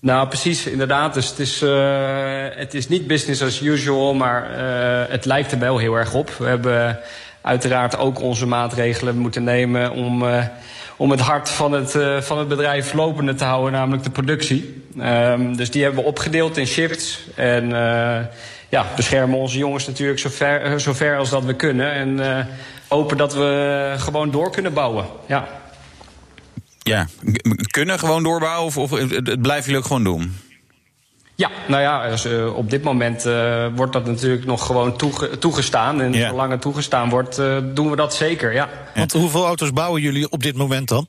[0.01, 1.15] Nou, precies, inderdaad.
[1.15, 5.59] Dus het is, uh, het is niet business as usual, maar uh, het lijkt er
[5.59, 6.31] wel heel erg op.
[6.31, 6.99] We hebben
[7.43, 10.45] uiteraard ook onze maatregelen moeten nemen om, uh,
[10.97, 11.91] om het hart van het,
[12.25, 14.83] van het bedrijf lopende te houden, namelijk de productie.
[15.01, 17.21] Um, dus die hebben we opgedeeld in shifts.
[17.35, 17.69] En
[18.69, 20.19] ja, beschermen onze jongens natuurlijk
[20.79, 21.93] zo ver als dat we kunnen.
[21.93, 22.47] En
[22.89, 25.07] hopen dat we gewoon door kunnen bouwen.
[25.27, 25.49] Ja.
[26.89, 27.07] Ja,
[27.67, 30.37] kunnen gewoon doorbouwen of, of het blijven jullie ook gewoon doen?
[31.39, 35.39] Ja, nou ja, dus, uh, op dit moment uh, wordt dat natuurlijk nog gewoon toege
[35.39, 36.01] toegestaan.
[36.01, 36.29] En ja.
[36.29, 38.69] zolang het toegestaan wordt, uh, doen we dat zeker, ja.
[38.95, 41.07] Want hoeveel auto's bouwen jullie op dit moment dan?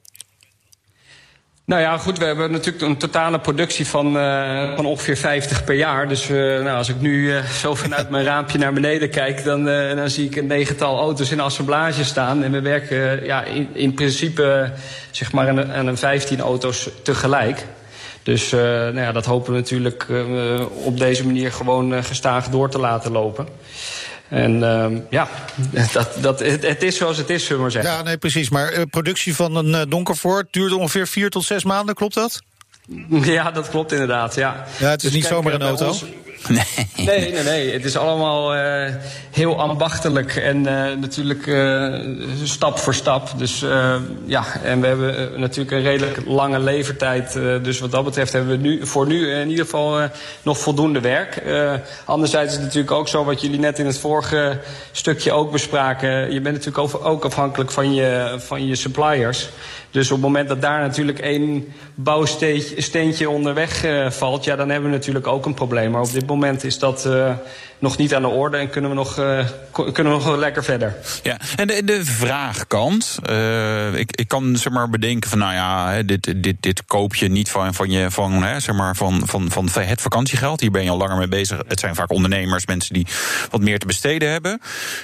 [1.69, 5.75] Nou ja, goed, we hebben natuurlijk een totale productie van, uh, van ongeveer 50 per
[5.75, 6.07] jaar.
[6.07, 9.65] Dus uh, nou, als ik nu uh, zo vanuit mijn raampje naar beneden kijk, dan,
[9.95, 12.43] dan zie ik een negental auto's in assemblage staan.
[12.43, 14.71] En we werken ja, in, in principe
[15.11, 17.65] zeg maar aan, aan een 15 auto's tegelijk.
[18.23, 20.07] Dus nou ja, dat hopen we natuurlijk
[20.83, 23.47] op deze manier gewoon gestaag door te laten lopen.
[24.29, 25.27] En uh, ja,
[25.93, 27.91] dat, dat, het, het, is zoals het is, zullen we maar zeggen.
[27.91, 28.49] Ja, nee, precies.
[28.49, 32.41] Maar uh, productie van een uh, Donkervoort duurt ongeveer vier tot zes maanden, klopt dat?
[33.09, 34.65] Ja, dat klopt inderdaad, ja.
[34.79, 35.87] Ja, het is dus niet kijk, zomaar een auto.
[35.87, 36.03] Ons,
[36.47, 37.05] Nee.
[37.05, 37.71] nee, nee, nee.
[37.71, 38.93] Het is allemaal uh,
[39.31, 41.99] heel ambachtelijk en uh, natuurlijk uh,
[42.43, 43.29] stap voor stap.
[43.37, 43.65] Dus
[44.25, 47.33] ja, en we hebben natuurlijk een redelijk lange levertijd.
[47.33, 50.09] dus wat dat betreft hebben we nu voor nu in ieder geval
[50.41, 51.43] nog voldoende werk.
[52.05, 54.59] anderzijds is het natuurlijk ook zo, wat jullie net in het vorige
[54.91, 56.33] stukje ook bespraken.
[56.33, 59.49] Je bent natuurlijk ook afhankelijk van je, van je suppliers.
[59.91, 64.95] Dus op het moment dat daar natuurlijk één bouwsteentje onderweg valt, ja, dan hebben we
[64.95, 65.91] natuurlijk ook een probleem.
[65.91, 67.33] Maar op dit moment is dat uh,
[67.79, 70.95] nog niet aan de orde en kunnen we nog, uh, kunnen we nog lekker verder.
[71.23, 73.19] Ja, en de, de vraagkant.
[73.95, 77.49] ik, ik kan zeg maar bedenken van, nou ja, dit, dit, dit koop je niet
[77.49, 80.61] van, van, je, van, hè, zeg maar van, van, van het vakantiegeld.
[80.61, 81.61] Hier ben je al langer mee bezig.
[81.67, 83.07] Het zijn vaak ondernemers, mensen die
[83.49, 84.61] wat meer te besteden hebben.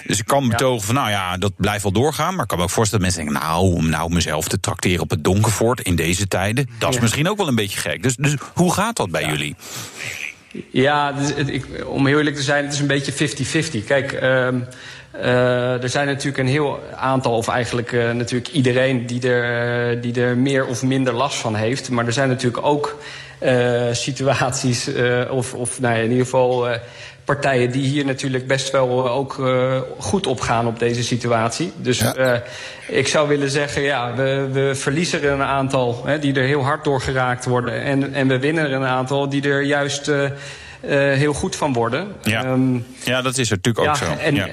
[0.07, 2.33] Dus ik kan betogen van, nou ja, dat blijft wel doorgaan.
[2.33, 5.01] Maar ik kan me ook voorstellen dat mensen denken, nou, om nou mezelf te tracteren
[5.01, 7.01] op het Donkervoort in deze tijden, dat is ja.
[7.01, 8.03] misschien ook wel een beetje gek.
[8.03, 9.29] Dus, dus hoe gaat dat bij ja.
[9.29, 9.55] jullie?
[10.69, 11.13] Ja,
[11.45, 13.85] ik, om heel eerlijk te zijn, het is een beetje 50-50.
[13.85, 14.67] Kijk, um,
[15.15, 20.01] uh, er zijn natuurlijk een heel aantal, of eigenlijk uh, natuurlijk iedereen die er, uh,
[20.01, 21.89] die er meer of minder last van heeft.
[21.89, 22.97] Maar er zijn natuurlijk ook
[23.91, 24.89] situaties,
[25.29, 26.67] of, of nou ja, in ieder geval
[27.25, 31.71] partijen die hier natuurlijk best wel ook uh, goed opgaan op deze situatie.
[31.75, 32.17] Dus ja.
[32.17, 32.39] uh,
[32.88, 36.63] ik zou willen zeggen, ja, we, we verliezen er een aantal hè, die er heel
[36.63, 37.81] hard door geraakt worden.
[37.81, 40.29] En, en we winnen er een aantal die er juist uh,
[41.13, 42.07] heel goed van worden.
[42.23, 44.13] Ja, um, ja dat is natuurlijk ook ja, zo.
[44.21, 44.47] En, ja.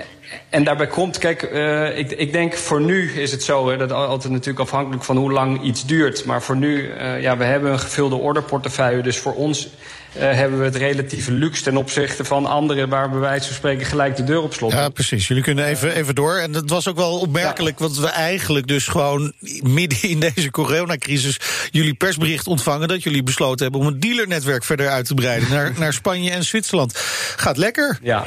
[0.50, 3.92] En daarbij komt, kijk, uh, ik, ik denk voor nu is het zo, hè, dat
[3.92, 6.24] altijd natuurlijk afhankelijk van hoe lang iets duurt.
[6.24, 9.02] Maar voor nu, uh, ja, we hebben een gevulde orderportefeuille.
[9.02, 9.72] Dus voor ons uh,
[10.12, 14.16] hebben we het relatieve luxe ten opzichte van anderen waar bij wijze van spreken gelijk
[14.16, 14.72] de deur op slot.
[14.72, 15.29] Ja, precies.
[15.29, 16.37] Jullie kunnen even, even door.
[16.37, 17.85] En dat was ook wel opmerkelijk, ja.
[17.85, 23.62] want we eigenlijk dus gewoon midden in deze coronacrisis jullie persbericht ontvangen dat jullie besloten
[23.62, 26.92] hebben om het dealernetwerk verder uit te breiden naar, naar Spanje en Zwitserland.
[27.37, 27.98] Gaat lekker.
[28.03, 28.27] Ja.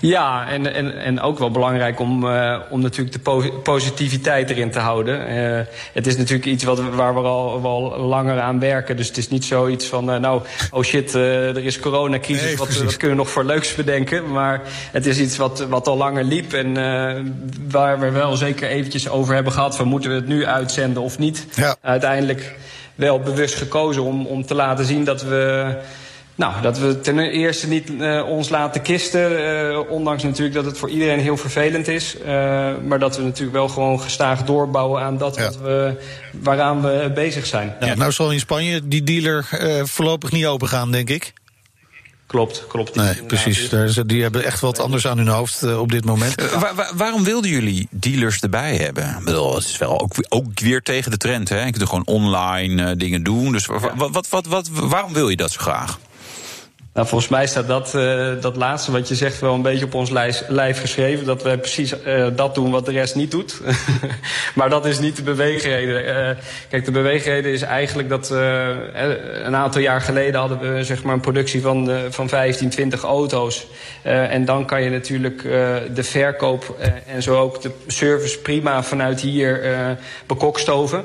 [0.00, 4.70] Ja, en, en, en ook wel belangrijk om, uh, om natuurlijk de po positiviteit erin
[4.70, 5.32] te houden.
[5.32, 5.60] Uh,
[5.92, 8.96] het is natuurlijk iets wat, waar we al wel langer aan werken.
[8.96, 12.82] Dus het is niet zoiets van, uh, nou, oh shit, er is coronacrisis, nee, wat,
[12.82, 14.32] wat kunnen we nog voor leuks bedenken?
[14.32, 14.62] Maar
[14.92, 16.74] het is iets wat, wat al langer liep en
[17.70, 19.76] waar we wel zeker eventjes over hebben gehad...
[19.76, 21.46] van moeten we het nu uitzenden of niet?
[21.54, 21.76] Ja.
[21.80, 22.54] Uiteindelijk
[22.94, 25.74] wel bewust gekozen om, om te laten zien dat we...
[26.36, 29.32] Nou, dat we ten eerste niet uh, ons laten kisten.
[29.72, 32.16] Uh, ondanks natuurlijk dat het voor iedereen heel vervelend is.
[32.20, 32.26] Uh,
[32.86, 35.42] maar dat we natuurlijk wel gewoon gestaag doorbouwen aan dat Ja.
[35.44, 35.94] wat we,
[36.30, 37.74] waaraan we bezig zijn.
[37.80, 41.32] Ja, nou zal in Spanje die dealer eh, voorlopig niet open gaan, denk ik.
[42.26, 42.94] Klopt, klopt.
[42.94, 43.68] Nee, precies.
[43.68, 46.34] Daar Die hebben echt wat anders aan hun hoofd eh, op dit moment.
[46.34, 49.16] Eh, wa- wa- waarom wilden jullie dealers erbij hebben?
[49.18, 51.48] Ik bedoel, het is wel ook, ook weer tegen de trend.
[51.48, 51.64] Hè?
[51.64, 53.52] Je kunt gewoon online eh, dingen doen.
[53.52, 55.98] Dus wa- wa- wat, wat, wat, waarom wil je dat zo graag?
[56.96, 59.94] Nou, volgens mij staat dat, uh, dat laatste wat je zegt wel een beetje op
[59.94, 60.10] ons
[60.48, 61.26] lijf, geschreven.
[61.26, 63.60] Dat wij precies uh, dat doen wat de rest niet doet.
[64.54, 66.04] maar dat is niet de beweegreden.
[66.04, 71.14] Uh, kijk, de beweegreden is eigenlijk dat een aantal jaar geleden hadden we zeg maar
[71.14, 73.66] een productie van, van 15, 20 auto's.
[74.02, 75.42] en dan kan je natuurlijk
[75.94, 79.60] de verkoop en zo ook de service prima vanuit hier
[80.26, 81.04] bekokstoven.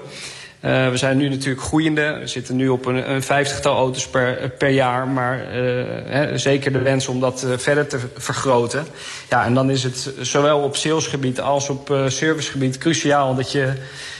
[0.65, 2.17] Uh, we zijn nu natuurlijk groeiende.
[2.19, 5.08] We zitten nu op een, een vijftigtal auto's per, per jaar.
[5.08, 8.86] Maar uh, hè, zeker de wens om dat uh, verder te vergroten.
[9.30, 13.74] Ja, en dan is het zowel op salesgebied als op servicegebied cruciaal dat je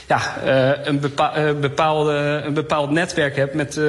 [0.08, 0.36] ja,
[0.84, 3.80] een, bepa bepaalde, een bepaald netwerk hebt met,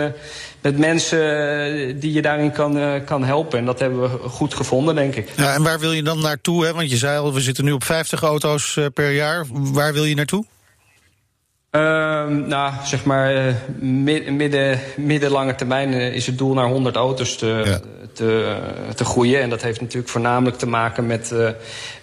[0.62, 3.60] met mensen die je daarin kan, kan helpen.
[3.60, 5.30] En dat hebben we goed gevonden, denk ik.
[5.36, 6.66] Ja, en waar wil je dan naartoe?
[6.66, 6.74] Hè?
[6.74, 9.46] Want je zei al, we zitten nu op 50 auto's per jaar.
[9.52, 10.46] Waar wil je naartoe?
[11.76, 13.54] Uh, nou, zeg maar, uh,
[14.32, 17.80] midden, middellange termijn uh, is het doel naar 100 auto's te, ja.
[18.14, 18.58] te,
[18.96, 19.42] te, groeien.
[19.42, 21.50] En dat heeft natuurlijk voornamelijk te maken met, uh,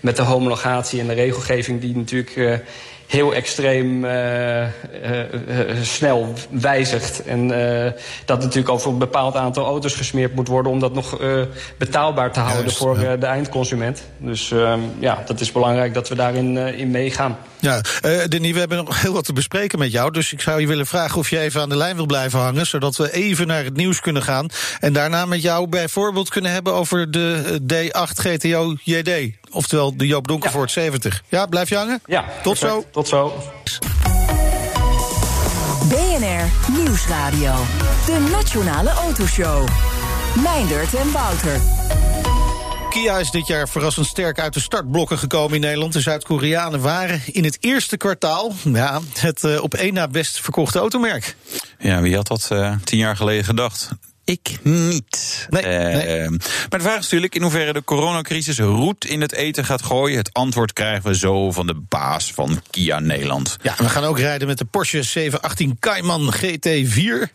[0.00, 2.62] met de homologatie en de regelgeving die natuurlijk
[3.11, 4.68] heel extreem uh, uh,
[5.83, 7.23] snel wijzigt.
[7.23, 7.92] En uh,
[8.25, 10.73] dat natuurlijk over een bepaald aantal auto's gesmeerd moet worden...
[10.73, 11.18] om dat nog
[11.77, 13.16] betaalbaar te houden Juist, voor ja.
[13.16, 14.03] de eindconsument.
[14.18, 17.38] Dus ehm, ja, dat is belangrijk dat we daarin in meegaan.
[17.59, 17.81] Ja,
[18.29, 20.11] Denis, we hebben nog heel wat te bespreken met jou.
[20.11, 22.66] Dus ik zou je willen vragen of je even aan de lijn wil blijven hangen...
[22.66, 24.49] zodat we even naar het nieuws kunnen gaan.
[24.81, 29.39] En daarna met jou bijvoorbeeld kunnen hebben over de D8 GTO JD.
[29.51, 30.81] Oftewel de Joop Donkervoort ja.
[30.81, 31.23] 70.
[31.29, 32.01] Ja, blijf je hangen?
[32.07, 32.83] Ja, tot perfect.
[32.83, 32.85] zo.
[32.91, 33.33] Tot zo.
[35.89, 37.55] BNR Nieuwsradio.
[38.07, 39.69] De Nationale Autoshow.
[40.43, 41.61] Meindert en Wouter.
[42.91, 45.93] Kia is dit jaar verrassend sterk uit de startblokken gekomen in Nederland.
[45.93, 50.79] De Zuid-Koreanen waren in het eerste kwartaal ja, het uh, op één na best verkochte
[50.79, 51.37] automerk.
[51.79, 53.91] Ja, wie had dat uh, tien jaar geleden gedacht?
[54.31, 55.47] Ik niet.
[55.49, 56.21] Nee, nee.
[56.21, 59.83] Uh, maar de vraag is natuurlijk in hoeverre de coronacrisis roet in het eten gaat
[59.83, 60.19] gooien.
[60.19, 63.57] Het antwoord krijgen we zo van de baas van Kia Nederland.
[63.62, 67.29] Ja, we gaan ook rijden met de Porsche 718 Cayman GT4.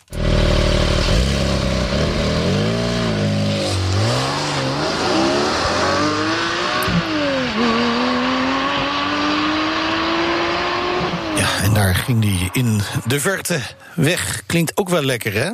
[11.36, 13.60] Ja, en daar ging die in de verte
[13.96, 14.42] weg.
[14.46, 15.52] Klinkt ook wel lekker, hè?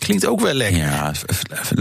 [0.00, 0.78] Klinkt ook wel lekker.
[0.80, 1.12] Ja,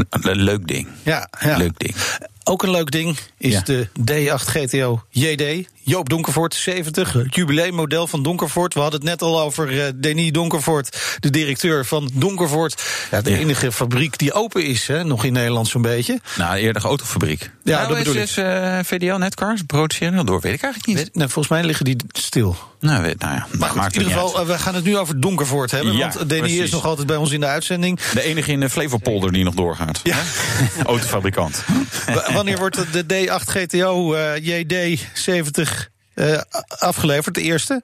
[0.10, 0.88] een leuk ding.
[1.04, 1.58] Ja, ja.
[1.58, 1.96] Leuk ding.
[2.44, 3.62] Ook een leuk ding is Ja.
[3.62, 5.70] de D8 GTO JD.
[5.90, 8.74] Joop Donkervoort, 70, het jubileummodel van Donkervoort.
[8.74, 12.84] We hadden het net al over uh, Denis Donkervoort, de directeur van Donkervoort.
[13.12, 16.20] Ja, de enige fabriek die open is, hè, nog in Nederland zo'n beetje.
[16.38, 17.52] Nou, eerder autofabriek.
[17.64, 18.36] Ja, nou, dat is bedoel is, ik.
[18.36, 19.88] Dus, eh, uh, VDL Netcars, door
[20.42, 21.10] weet ik eigenlijk niet.
[21.14, 22.56] Nou, volgens mij liggen die stil.
[22.80, 25.72] Nou, weet, nou ja, maar in ieder geval, eh, we gaan het nu over Donkervoort
[25.72, 25.98] hebben.
[25.98, 28.00] Want Denis is nog altijd bij ons in de uitzending.
[28.00, 30.00] De enige in de Flevopolder die nog doorgaat.
[30.04, 30.18] Ja.
[30.86, 31.64] Autofabrikant.
[32.34, 35.79] Wanneer wordt de D8 GTO JD70
[36.20, 36.42] uh,
[36.80, 37.82] afgeleverd, de eerste?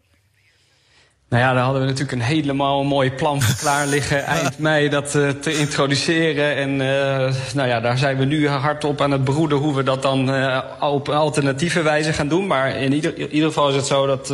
[1.30, 4.90] Nou ja, daar hadden we natuurlijk een helemaal mooi plan voor klaar liggen eind mei
[4.90, 6.56] dat eh, te introduceren.
[6.56, 9.84] En eh, nou ja, daar zijn we nu hard op aan het broeden hoe we
[9.84, 10.32] dat dan
[10.80, 12.48] op alternatieve wijze gaan doen.
[12.48, 14.28] Maar in ieder, in ieder geval is het zo dat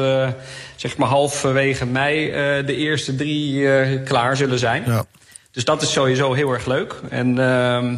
[0.76, 2.32] zeg maar halverwege mei
[2.66, 4.84] de eerste drie klaar zullen zijn.
[4.86, 5.06] Ja.
[5.52, 6.96] Dus dat is sowieso heel erg leuk.
[7.10, 7.96] En ehm,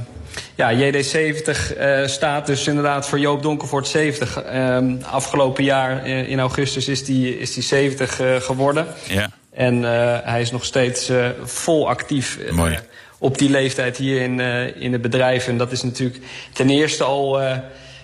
[0.55, 4.43] ja, JD70 eh, staat dus inderdaad voor Joop Donkervoort 70.
[4.43, 8.87] Ehm, afgelopen jaar eh, in augustus is die, is die 70 eh, geworden.
[9.07, 9.29] Ja.
[9.51, 9.83] En
[10.23, 11.11] hij is nog steeds
[11.43, 12.79] vol actief Mooi.
[13.17, 14.39] op die leeftijd hier in,
[14.79, 15.47] in het bedrijf.
[15.47, 17.39] En dat is natuurlijk ten eerste al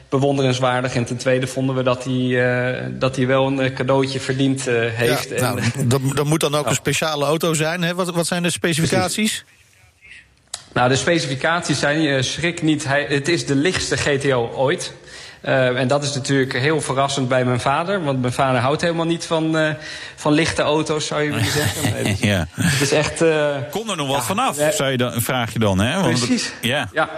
[0.09, 0.95] bewonderenswaardig.
[0.95, 4.67] En ten tweede vonden we dat hij, eh, dat hij wel een eh, cadeautje verdiend
[4.67, 5.29] eh, heeft.
[5.29, 7.81] Ja, En, nou, dat, dat moet dan ook een speciale auto zijn.
[7.81, 7.95] Hè?
[7.95, 9.45] Wat, wat zijn de specificaties?
[10.73, 14.93] Nou, de specificaties zijn, je schrik niet, hij, het is de lichtste GTO ooit.
[15.41, 18.03] Eh, en dat is natuurlijk heel verrassend bij mijn vader.
[18.03, 19.69] Want mijn vader houdt helemaal niet van, eh,
[20.15, 21.81] van lichte auto's, zou je willen zeggen.
[21.93, 22.47] Nee, het, ja.
[22.53, 23.21] het is echt...
[23.21, 26.01] eh, Kon er nog wat vanaf, zou je dan, vraag je dan, hè?
[26.01, 26.43] Want Precies.
[26.45, 26.89] het- Ja.
[26.93, 27.09] Ja.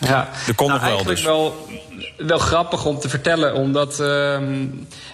[0.00, 0.28] ja.
[0.46, 1.24] Er kon nou, nog wel eigenlijk dus.
[1.26, 1.68] wel,
[2.26, 4.66] wel grappig om te vertellen, omdat ehm,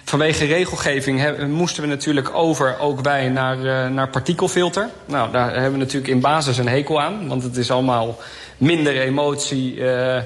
[0.03, 4.89] vanwege regelgeving he- moesten we natuurlijk over, ook wij, naar, eh, naar partikelfilter.
[5.05, 8.19] Nou, daar hebben we natuurlijk in basis een hekel aan, want het is allemaal
[8.57, 9.87] minder emotie.
[9.91, 10.21] eh,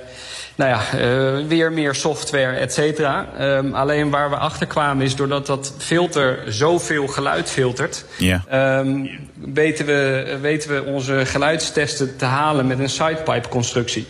[0.56, 3.28] nou ja, eh, weer meer software, et cetera.
[3.38, 8.44] Ehm, alleen waar we achter kwamen is doordat dat filter zoveel geluid filtert, Ja.
[8.50, 9.06] Ehm,
[9.54, 14.06] weten, we, weten we onze geluidstesten te halen met een sidepipe constructie.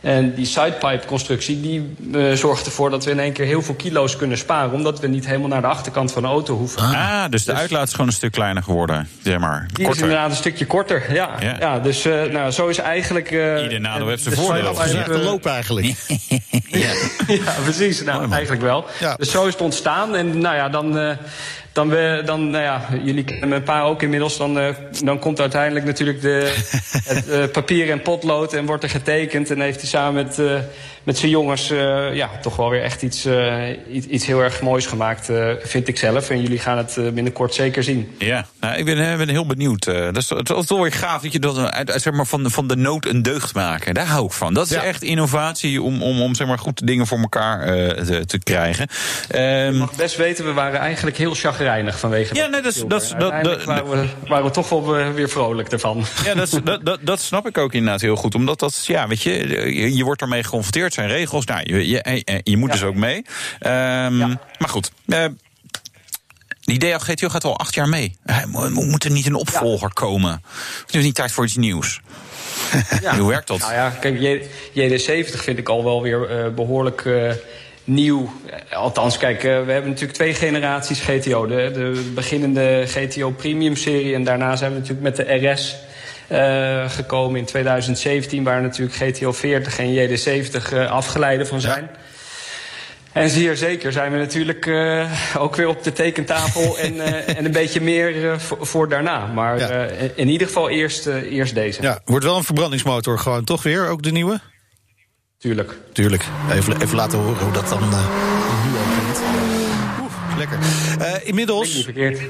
[0.00, 4.16] En die sidepipe-constructie die uh, zorgt ervoor dat we in één keer heel veel kilo's
[4.16, 4.72] kunnen sparen.
[4.72, 6.82] Omdat we niet helemaal naar de achterkant van de auto hoeven.
[6.82, 9.08] Ah, dus de uitlaat is gewoon een stuk kleiner geworden.
[9.22, 9.66] Zeg maar.
[9.72, 9.90] Die korter.
[9.90, 11.12] is inderdaad een stukje korter.
[11.12, 11.56] Ja, ja.
[11.60, 13.30] ja dus uh, nou, zo is eigenlijk.
[13.30, 14.74] Uh, Ieder nadeel heeft zijn voordeel.
[14.74, 15.86] De loop eigenlijk.
[16.68, 16.92] ja.
[17.44, 18.02] ja, precies.
[18.02, 18.86] Nou, eigenlijk wel.
[19.00, 19.14] Ja.
[19.16, 20.16] Dus zo is het ontstaan.
[20.16, 21.16] En nou ja, dan
[21.78, 24.36] dan, we, dan nou ja, jullie kennen mijn pa ook inmiddels.
[24.36, 24.68] Dan, uh,
[25.04, 26.54] dan komt uiteindelijk natuurlijk de,
[27.12, 29.50] het uh, papier en potlood en wordt er getekend.
[29.50, 30.58] En heeft hij samen met, uh,
[31.02, 33.28] met zijn jongens uh, ja, toch wel weer echt iets,
[33.92, 35.30] iets, iets, heel erg moois gemaakt,
[35.62, 36.30] vind ik zelf.
[36.30, 38.14] En jullie gaan het binnenkort zeker zien.
[38.18, 39.84] Ja, nou, ik ben, ben heel benieuwd.
[39.84, 42.50] dat is, het is toch weer gaaf dat je dat uit, zeg maar, van, de,
[42.50, 43.94] van de nood een deugd maken.
[43.94, 44.54] Daar hou ik van.
[44.54, 44.82] Dat is ja.
[44.82, 47.66] echt innovatie om, om, om zeg maar, goed dingen voor elkaar
[48.04, 48.88] te, te, krijgen.
[49.34, 52.34] Um, je mag best weten, we waren eigenlijk heel chagrijnig vanwege.
[52.34, 52.84] Ja, nee, dat is.
[52.86, 56.04] Dat, dat, dat, waren, we, waren we toch wel weer vrolijk ervan.
[56.24, 58.34] Ja, dat, dat, dat, dat snap ik ook inderdaad heel goed.
[58.34, 61.44] Omdat dat, ja, weet je, je, je wordt ermee geconfronteerd, zijn regels.
[61.44, 62.74] Nou, je, je, je moet ja.
[62.74, 63.16] dus ook mee.
[63.16, 63.24] Um,
[63.60, 64.40] ja.
[64.58, 64.90] Maar goed.
[65.06, 65.24] Uh,
[66.76, 68.16] die GTO gaat al acht jaar mee.
[68.70, 69.94] Moet er niet een opvolger ja.
[69.94, 70.42] komen?
[70.86, 72.00] Het is niet tijd voor iets nieuws.
[73.00, 73.16] Ja.
[73.16, 73.58] Hoe werkt dat?
[73.58, 77.32] Nou ja, kijk, JD70 vind ik al wel weer uh, behoorlijk uh,
[77.84, 78.32] nieuw.
[78.70, 81.46] Althans, kijk, uh, we hebben natuurlijk twee generaties GTO.
[81.46, 85.76] De, de beginnende GTO Premium serie en daarna zijn we natuurlijk met de RS
[86.28, 88.44] uh, gekomen in 2017...
[88.44, 91.88] waar natuurlijk GTO 40 en JD70 uh, afgeleiden van zijn.
[91.92, 91.98] Ja.
[93.12, 97.44] En zeer zeker zijn we natuurlijk uh, ook weer op de tekentafel en, uh, en
[97.44, 99.26] een beetje meer uh, voor, voor, daarna.
[99.26, 99.86] Maar ja.
[100.14, 101.82] in ieder geval eerst, eerst deze.
[101.82, 104.40] Ja, wordt wel een verbrandingsmotor gewoon toch weer, ook de nieuwe?
[105.38, 105.74] Tuurlijk.
[105.92, 106.24] Tuurlijk.
[106.52, 107.90] Even, even laten horen hoe dat dan
[110.38, 110.58] Lekker.
[111.00, 111.86] Uh, inmiddels.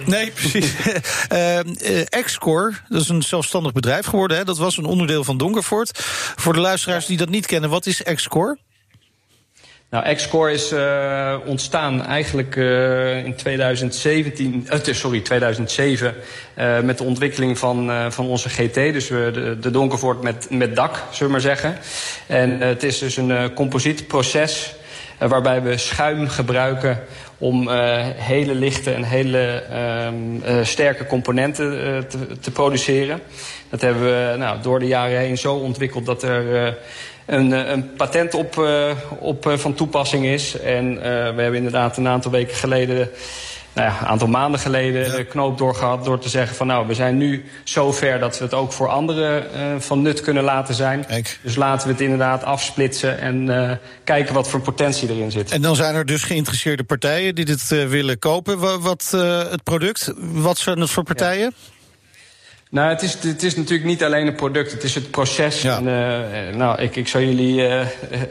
[0.06, 0.72] Nee, precies.
[1.32, 4.36] uh, uh, Xcore, dat is een zelfstandig bedrijf geworden.
[4.36, 4.44] Hè?
[4.44, 5.90] Dat was een onderdeel van Donkervoort.
[6.36, 8.58] Voor de luisteraars die dat niet kennen, wat is Xcore?
[9.90, 16.14] Nou, Xcore is uh, ontstaan eigenlijk uh, in 2017, uh, sorry, 2007
[16.84, 18.74] met de ontwikkeling van, van onze GT.
[18.74, 21.78] Dus de, de Donkervoort met, met dak, zullen we maar zeggen.
[22.26, 24.74] En het is dus een composietproces
[25.18, 27.00] waarbij we schuim gebruiken
[27.38, 27.68] om
[28.16, 31.70] hele lichte en hele ehm, sterke componenten
[32.08, 33.20] te, te, produceren.
[33.70, 36.76] Dat hebben we nou, door de jaren heen zo ontwikkeld dat er
[37.26, 38.68] een, eh, een patent op,
[39.18, 40.60] op van toepassing is.
[40.60, 43.10] En we hebben inderdaad een aantal weken geleden
[43.78, 46.94] nou ja, een aantal maanden geleden de knoop doorgehad door te zeggen van nou, we
[46.94, 50.74] zijn nu zo ver dat we het ook voor anderen uh, van nut kunnen laten
[50.74, 51.06] zijn.
[51.06, 51.38] Kijk.
[51.42, 53.72] Dus laten we het inderdaad afsplitsen en uh,
[54.04, 55.50] kijken wat voor potentie erin zit.
[55.50, 59.10] En dan zijn er dus geïnteresseerde partijen die dit uh, willen kopen, wat, wat
[59.50, 60.12] het product.
[60.18, 61.52] Wat zijn het voor partijen?
[61.56, 61.76] Ja.
[62.70, 65.62] Nou, het is, het is natuurlijk niet alleen een product, het is het proces.
[65.62, 65.76] Ja.
[65.76, 67.86] En, uh, nou, ik, ik zou jullie uh,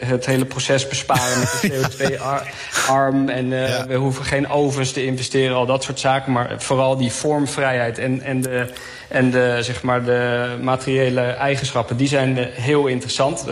[0.05, 3.29] het hele proces besparen met de CO2-arm.
[3.29, 3.87] En uh, ja.
[3.87, 6.31] we hoeven geen ovens te investeren, al dat soort zaken.
[6.31, 8.67] Maar vooral die vormvrijheid en, en, de,
[9.07, 13.45] en de, zeg maar de materiële eigenschappen, die zijn heel interessant.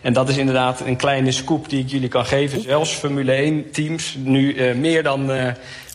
[0.00, 2.62] en dat is inderdaad een kleine scoop die ik jullie kan geven.
[2.62, 5.30] Zelfs Formule 1-teams nu meer dan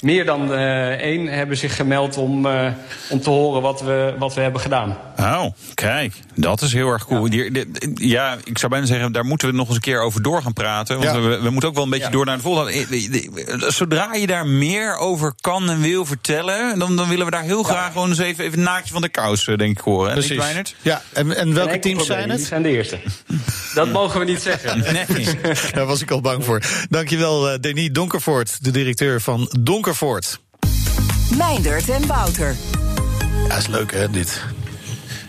[0.01, 2.67] meer dan uh, één hebben zich gemeld om, uh,
[3.09, 4.97] om te horen wat we, wat we hebben gedaan.
[5.19, 7.25] Oh, kijk, dat is heel erg cool.
[7.25, 7.63] Ja.
[7.95, 10.53] ja, ik zou bijna zeggen, daar moeten we nog eens een keer over door gaan
[10.53, 10.99] praten.
[10.99, 11.21] Want ja.
[11.21, 12.11] we, we, moeten ook wel een beetje ja.
[12.11, 13.71] door naar de volgende.
[13.71, 17.63] Zodra je daar meer over kan en wil vertellen, dan, dan willen we daar heel
[17.63, 20.13] graag gewoon eens even, even naakje van de kous, eh, denk ik, horen.
[20.13, 20.75] Precies.
[20.81, 22.37] Ja, en, en welke teams zijn het?
[22.37, 22.99] Die zijn de eerste.
[23.73, 24.79] dat mogen we niet zeggen.
[24.93, 25.25] Nee.
[25.73, 26.61] Daar was ik al bang voor.
[26.89, 30.39] Dankjewel, uh, Denis Donkervoort, de directeur van Donkervoort.
[31.37, 32.55] Meindert en Wouter.
[33.47, 34.41] Ja, is leuk hè, dit.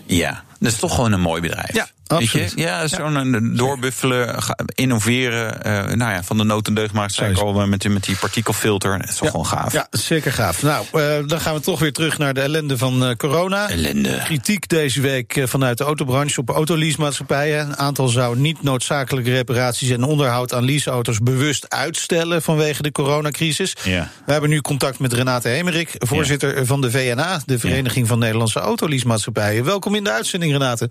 [0.07, 1.75] Ja, dat is toch gewoon een mooi bedrijf.
[1.75, 2.53] Ja, absoluut.
[2.57, 3.57] Ja, zo'n ja.
[3.57, 4.37] doorbuffelen,
[4.75, 5.59] innoveren.
[5.66, 8.16] Uh, nou ja, van de nood en deugd maakt zei ik al met, met die
[8.16, 8.94] partikelfilter.
[8.94, 9.31] Het is toch ja.
[9.31, 9.73] gewoon gaaf.
[9.73, 10.62] Ja, zeker gaaf.
[10.62, 13.68] Nou, uh, dan gaan we toch weer terug naar de ellende van uh, corona.
[13.68, 14.23] Ellende.
[14.25, 17.66] Kritiek deze week vanuit de autobranche op autoleasemaatschappijen.
[17.66, 23.77] Een aantal zou niet noodzakelijke reparaties en onderhoud aan leaseauto's bewust uitstellen vanwege de coronacrisis.
[23.85, 24.11] Ja.
[24.27, 28.59] We hebben nu contact met Renate Hemerik, voorzitter van de VNA, de Vereniging van Nederlandse
[28.59, 29.64] Autoleasemaatschappijen.
[29.64, 30.88] Welkom in de uitzending, Renate.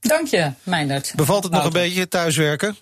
[0.00, 1.12] Dank je, Meindert.
[1.16, 2.76] Bevalt het nog een beetje thuiswerken?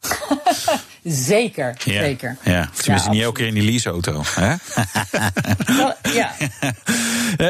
[1.02, 2.02] zeker, ja.
[2.02, 2.36] zeker.
[2.42, 4.22] Ja, tenminste ja, niet elke keer in die leaseauto.
[4.24, 4.54] Hè?
[6.12, 6.34] Ja.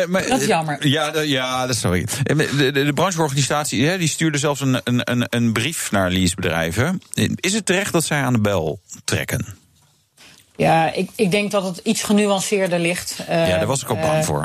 [0.08, 0.86] Maar, dat is jammer.
[0.86, 2.06] Ja, ja sorry.
[2.22, 7.02] De, de, de brancheorganisatie hè, die stuurde zelfs een, een, een brief naar leasebedrijven.
[7.34, 9.58] Is het terecht dat zij aan de bel trekken?
[10.56, 13.14] Ja, ik, ik denk dat het iets genuanceerder ligt.
[13.28, 14.44] ja, daar was ik ook bang uh, voor.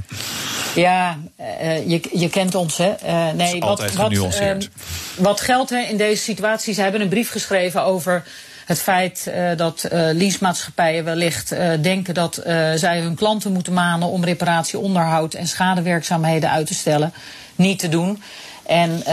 [0.76, 2.93] Ja, uh, je, je kent ons, hè?
[3.34, 4.70] Nee, wat, altijd genuanceerd.
[5.16, 6.74] Wat, wat geldt hè, in deze situatie?
[6.74, 8.24] Ze hebben een brief geschreven over
[8.66, 11.49] het feit dat leasemaatschappijen wellicht
[11.82, 12.41] denken dat
[12.76, 17.14] zij hun klanten moeten manen om reparatie, onderhoud en schadewerkzaamheden uit te stellen.
[17.55, 18.24] Niet te doen.
[18.66, 19.03] En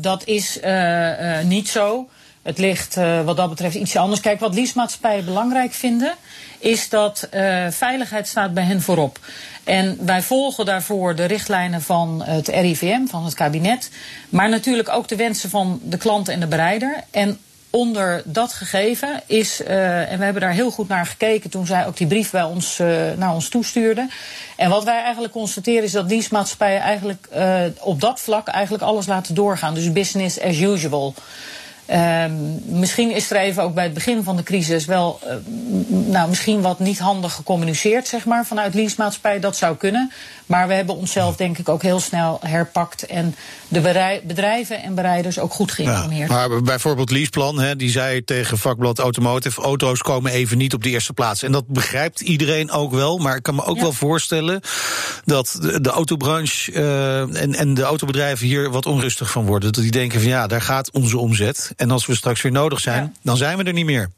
[0.00, 0.60] dat is
[1.44, 2.08] niet zo.
[2.42, 4.20] Het ligt wat dat betreft iets anders.
[4.20, 6.14] Kijk, wat leasemaatschappijen belangrijk vinden,
[6.58, 7.28] is dat
[7.70, 9.18] veiligheid staat bij hen voorop.
[9.64, 13.90] En wij volgen daarvoor de richtlijnen van het RIVM, van het kabinet.
[14.28, 17.04] Maar natuurlijk ook de wensen van de klant en de bereider.
[17.10, 17.38] En
[17.70, 21.86] onder dat gegeven is, uh, en we hebben daar heel goed naar gekeken toen zij
[21.86, 22.78] ook die brief bij ons,
[23.16, 24.08] naar ons toestuurde.
[24.56, 27.28] En wat wij eigenlijk constateren is dat dienstmaatschappijen eigenlijk
[27.80, 29.74] op dat vlak eigenlijk alles laten doorgaan.
[29.74, 31.14] Dus business as usual.
[31.90, 35.34] Um, misschien is er even ook bij het begin van de crisis wel uh,
[35.88, 39.40] nou, misschien wat niet handig gecommuniceerd, zeg maar, vanuit leasemaatschappij.
[39.40, 40.12] Dat zou kunnen.
[40.52, 43.34] Maar we hebben onszelf denk ik ook heel snel herpakt en
[43.68, 43.80] de
[44.26, 46.30] bedrijven en bereiders ook goed geïnformeerd.
[46.30, 50.82] Ja, maar bijvoorbeeld Leaseplan, hè, die zei tegen vakblad Automotive, auto's komen even niet op
[50.82, 51.42] de eerste plaats.
[51.42, 53.82] En dat begrijpt iedereen ook wel, maar ik kan me ook ja.
[53.82, 54.60] wel voorstellen
[55.24, 59.72] dat de, de autobranche uh, en, en de autobedrijven hier wat onrustig van worden.
[59.72, 61.72] Dat die denken van ja, daar gaat onze omzet.
[61.76, 63.12] En als we straks weer nodig zijn, ja.
[63.22, 64.10] dan zijn we er niet meer.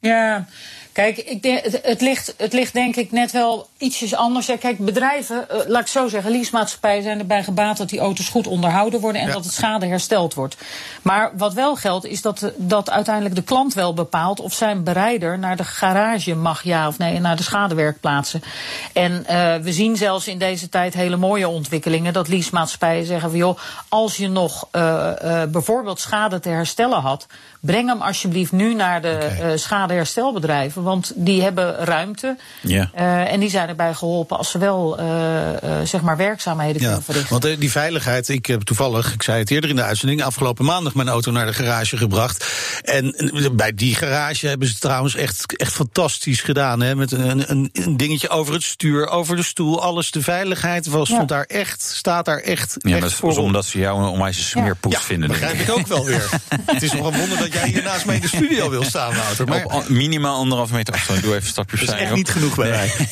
[0.00, 0.46] Ja,
[0.94, 4.46] Kijk, ik denk, het, het, ligt, het ligt denk ik net wel ietsjes anders.
[4.46, 8.28] Ja, kijk, bedrijven, uh, laat ik zo zeggen, leasemaatschappijen zijn erbij gebaat dat die auto's
[8.28, 9.32] goed onderhouden worden en ja.
[9.32, 10.56] dat het schade hersteld wordt.
[11.02, 15.38] Maar wat wel geldt, is dat, dat uiteindelijk de klant wel bepaalt of zijn bereider
[15.38, 18.42] naar de garage mag, ja of nee, naar de schadewerkplaatsen.
[18.92, 23.38] En uh, we zien zelfs in deze tijd hele mooie ontwikkelingen dat leasemaatschappijen zeggen van
[23.38, 25.12] joh, als je nog uh,
[25.48, 27.26] bijvoorbeeld schade te herstellen had,
[27.64, 29.56] breng hem alsjeblieft nu naar de okay.
[29.56, 32.36] schadeherstelbedrijven want die hebben ruimte.
[32.60, 32.90] Ja.
[32.98, 36.86] Uh, en die zijn erbij geholpen als ze wel uh, uh, zeg maar werkzaamheden ja,
[36.86, 37.40] kunnen verrichten.
[37.40, 40.94] Want die veiligheid, ik heb toevallig, ik zei het eerder in de uitzending, afgelopen maandag
[40.94, 42.46] mijn auto naar de garage gebracht.
[42.82, 46.80] En bij die garage hebben ze trouwens echt, echt fantastisch gedaan.
[46.80, 46.94] Hè?
[46.94, 50.10] Met een, een, een dingetje over het stuur, over de stoel, alles.
[50.10, 51.36] De veiligheid was, stond ja.
[51.36, 52.76] daar echt, staat daar echt.
[52.78, 55.00] Ja, echt dat is omdat ze jou een onwijs smeerpoes ja.
[55.00, 55.28] vinden.
[55.28, 56.28] Dat begrijp ik ook wel weer.
[56.66, 59.14] het is nog een wonder dat jij hier naast mij in de studio wil staan,
[59.14, 59.46] Wouter.
[59.46, 59.64] Maar...
[59.64, 61.22] Op minimaal anderhalf meter afstand.
[61.22, 62.92] Doe even een stapje Dat is echt niet genoeg bij mij.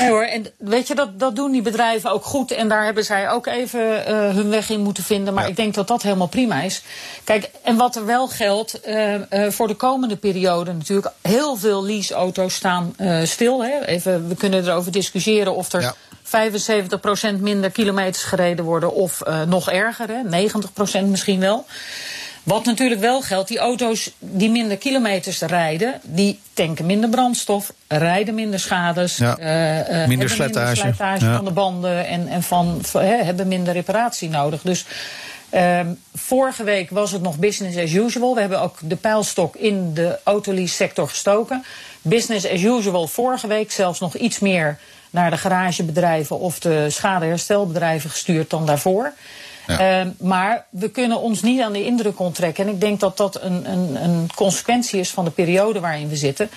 [0.00, 2.50] Nee hoor, en weet je, dat, dat doen die bedrijven ook goed.
[2.50, 4.04] En daar hebben zij ook even uh,
[4.34, 5.34] hun weg in moeten vinden.
[5.34, 5.50] Maar ja.
[5.50, 6.82] ik denk dat dat helemaal prima is.
[7.24, 11.12] Kijk, en wat er wel geldt, uh, uh, voor de komende periode natuurlijk...
[11.22, 12.94] heel veel leaseauto's staan
[13.24, 13.64] stil.
[13.64, 13.86] Hè.
[13.86, 15.80] Even, we kunnen erover discussiëren of er...
[15.80, 15.94] Ja.
[17.34, 20.48] 75% minder kilometers gereden worden of nog erger, hè,
[21.02, 21.66] 90% misschien wel.
[22.42, 28.34] Wat natuurlijk wel geldt, die auto's die minder kilometers rijden, die tanken minder brandstof, rijden
[28.34, 29.38] minder schades, ja.
[29.38, 31.36] uh, uh, minder slijtage, minder slijtage ja.
[31.36, 34.62] van de banden en, en van, he, hebben minder reparatie nodig.
[34.62, 34.84] Dus
[35.54, 35.80] uh,
[36.14, 38.34] vorige week was het nog business as usual.
[38.34, 41.64] We hebben ook de pijlstok in de autolease sector gestoken.
[42.02, 44.78] Business as usual vorige week zelfs nog iets meer
[45.10, 49.12] naar de garagebedrijven of de schadeherstelbedrijven gestuurd dan daarvoor.
[49.78, 50.04] Ja.
[50.04, 52.66] Uh, maar we kunnen ons niet aan de indruk onttrekken.
[52.66, 56.16] En ik denk dat dat een, een, een consequentie is van de periode waarin we
[56.16, 56.50] zitten.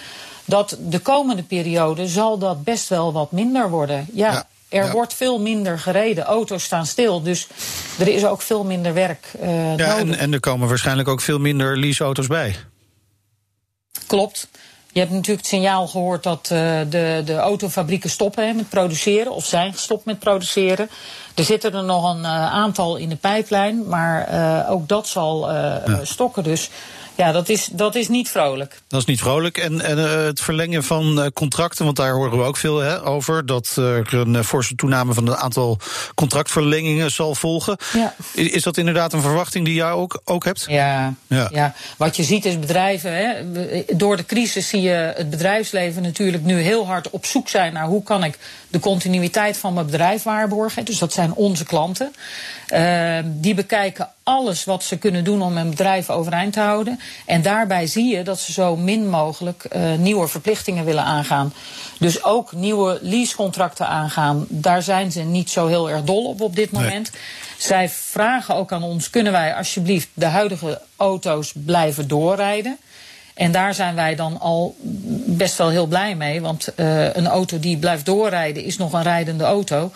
[0.45, 4.07] Dat de komende periode zal dat best wel wat minder worden.
[4.13, 4.47] Ja, ja.
[4.69, 4.91] Er ja.
[4.91, 6.23] wordt veel minder gereden.
[6.23, 7.21] Auto's staan stil.
[7.21, 7.47] Dus
[7.99, 9.97] er is ook veel minder werk uh, ja, nodig.
[9.97, 12.55] En, en er komen waarschijnlijk ook veel minder leaseauto's bij.
[14.07, 14.47] Klopt.
[14.91, 19.31] Je hebt natuurlijk het signaal gehoord dat uh, de, de autofabrieken stoppen hè, met produceren.
[19.31, 20.89] Of zijn gestopt met produceren.
[21.33, 23.87] Er zitten er nog een uh, aantal in de pijplijn.
[23.87, 25.99] Maar uh, ook dat zal ja.
[26.03, 26.43] stokken.
[26.43, 26.69] Dus
[27.15, 28.81] ja, dat is, dat is niet vrolijk.
[28.87, 29.57] Dat is niet vrolijk.
[29.57, 33.05] En, en uh, het verlengen van uh, contracten, want daar horen we ook veel hè,
[33.05, 33.45] over.
[33.45, 35.77] Dat er een uh, forse toename van het aantal
[36.15, 37.77] contractverlengingen zal volgen.
[37.93, 38.13] Ja.
[38.33, 40.65] Is, is, dat inderdaad een verwachting die jij ook, ook hebt?
[40.67, 41.49] Ja, ja.
[41.51, 41.73] ja.
[41.97, 43.13] Wat je ziet is bedrijven.
[43.13, 43.33] Hè,
[43.95, 47.85] door de crisis zie je het bedrijfsleven natuurlijk nu heel hard op zoek zijn naar
[47.85, 48.37] hoe kan ik
[48.69, 50.85] de continuïteit van mijn bedrijf waarborgen.
[50.85, 52.13] Dus dat zijn onze klanten.
[52.73, 56.99] Uh, die bekijken alles wat ze kunnen doen om een bedrijf overeind te houden.
[57.25, 61.53] En daarbij zie je dat ze zo min mogelijk uh, nieuwe verplichtingen willen aangaan.
[61.99, 64.45] Dus ook nieuwe leasecontracten aangaan.
[64.49, 67.11] Daar zijn ze niet zo heel erg dol op op dit moment.
[67.11, 67.21] Nee.
[67.57, 72.77] Zij vragen ook aan ons: kunnen wij alsjeblieft de huidige auto's blijven doorrijden?
[73.33, 74.75] En daar zijn wij dan al
[75.25, 76.41] best wel heel blij mee.
[76.41, 79.91] Want uh, een auto die blijft doorrijden is nog een rijdende auto.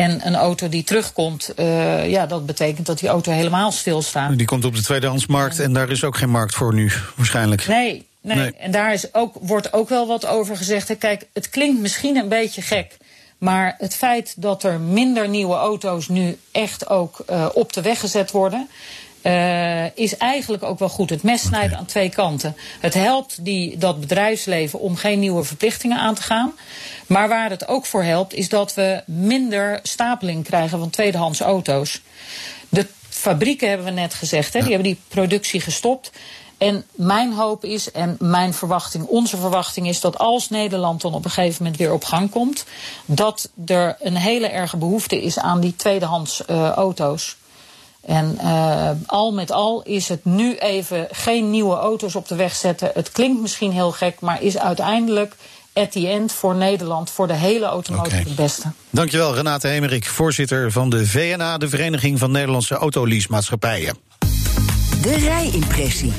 [0.00, 4.36] En een auto die terugkomt, uh, ja, dat betekent dat die auto helemaal stilstaat.
[4.38, 7.66] Die komt op de tweedehandsmarkt en daar is ook geen markt voor nu, waarschijnlijk.
[7.66, 8.52] Nee, Nee, Nee.
[8.52, 10.98] en daar is ook, wordt ook wel wat over gezegd.
[10.98, 12.96] Kijk, het klinkt misschien een beetje gek.
[13.38, 18.00] Maar het feit dat er minder nieuwe auto's nu echt ook eh, op de weg
[18.00, 18.68] gezet worden.
[19.22, 21.10] Eh, is eigenlijk ook wel goed.
[21.10, 22.56] Het mes snijdt aan twee kanten.
[22.80, 26.52] Het helpt die, dat bedrijfsleven om geen nieuwe verplichtingen aan te gaan.
[27.06, 32.00] Maar waar het ook voor helpt, is dat we minder stapeling krijgen van tweedehands auto's.
[32.68, 36.10] De fabrieken hebben we net gezegd, hè, die hebben die productie gestopt.
[36.58, 41.24] En mijn hoop is, en mijn verwachting, onze verwachting is dat als Nederland dan op
[41.24, 42.64] een gegeven moment weer op gang komt,
[43.04, 47.36] dat er een hele erge behoefte is aan die tweedehands eh, auto's.
[48.10, 52.54] En eh, al met al is het nu even geen nieuwe auto's op de weg
[52.54, 52.90] zetten.
[52.94, 55.34] Het klinkt misschien heel gek, maar is uiteindelijk
[55.72, 58.72] at the end voor Nederland, voor de hele automotive het beste.
[58.90, 63.96] Dankjewel, Renate Hemerik, voorzitter van de VNA, de Vereniging van Nederlandse Autoleasemaatschappijen.
[65.02, 66.12] De rijimpressie.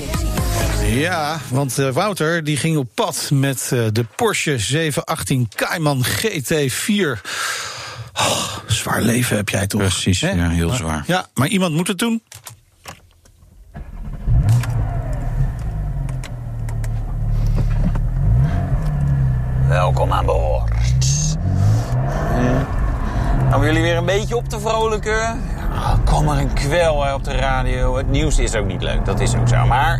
[0.85, 7.21] Ja, want eh, Wouter die ging op pad met eh, de Porsche 718 Cayman GT4.
[8.13, 9.81] Oh, zwaar leven heb jij toch?
[9.81, 11.03] Precies, ja, heel Maar- zwaar.
[11.07, 12.21] Ja, maar iemand moet het doen.
[19.67, 21.37] Welkom aan boord.
[23.55, 25.41] Om jullie weer een beetje op te vrolijken.
[26.05, 27.97] Kom maar een kwel hè, op de radio.
[27.97, 29.65] Het nieuws is ook niet leuk, dat is ook zo.
[29.65, 29.99] Maar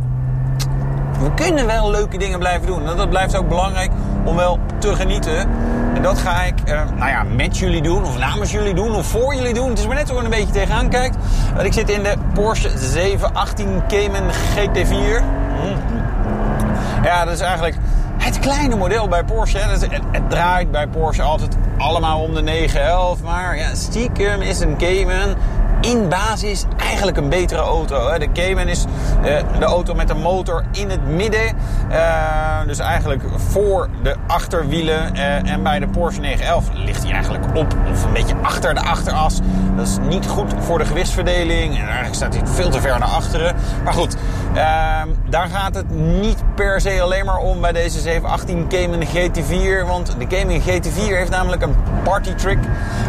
[1.22, 2.88] we kunnen wel leuke dingen blijven doen.
[2.88, 3.92] En dat blijft ook belangrijk
[4.26, 5.50] om wel te genieten.
[5.94, 9.06] En dat ga ik eh, nou ja, met jullie doen, of namens jullie doen, of
[9.06, 9.70] voor jullie doen.
[9.70, 11.16] Het is maar net hoe je een beetje tegenaan kijkt.
[11.64, 15.24] Ik zit in de Porsche 718 Cayman GT4.
[15.62, 16.00] Hm.
[17.04, 17.76] Ja, dat is eigenlijk
[18.18, 19.58] het kleine model bij Porsche.
[19.58, 23.22] Het, het draait bij Porsche altijd allemaal om de 911.
[23.24, 25.36] Maar ja, stiekem is een Cayman
[25.82, 28.18] in basis eigenlijk een betere auto.
[28.18, 28.86] De Cayman is
[29.24, 31.48] eh, de auto met de motor in het midden.
[31.90, 35.16] Eh, dus eigenlijk voor de achterwielen.
[35.16, 38.82] Eh, en bij de Porsche 911 ligt hij eigenlijk op of een beetje achter de
[38.82, 39.40] achteras.
[39.76, 41.74] Dat is niet goed voor de gewichtsverdeling.
[41.74, 43.56] En eigenlijk staat hij veel te ver naar achteren.
[43.84, 44.16] Maar goed,
[44.54, 49.86] ehm, daar gaat het niet per se alleen maar om bij deze 718 Cayman GT4.
[49.86, 52.60] Want de Cayman GT4 heeft namelijk een party trick.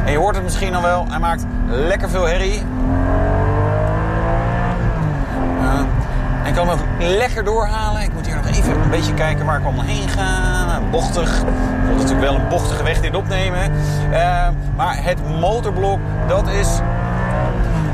[0.05, 2.62] En je hoort het misschien al wel, hij maakt lekker veel herrie.
[6.53, 8.03] Ik kan hem ook lekker doorhalen.
[8.03, 10.65] Ik moet hier nog even een beetje kijken waar ik allemaal heen ga.
[10.67, 11.39] Nou, Bochtig.
[11.39, 11.45] Ik
[11.87, 13.73] wil natuurlijk wel een bochtige weg dit opnemen.
[14.11, 15.99] Uh, maar het motorblok,
[16.29, 16.69] dat is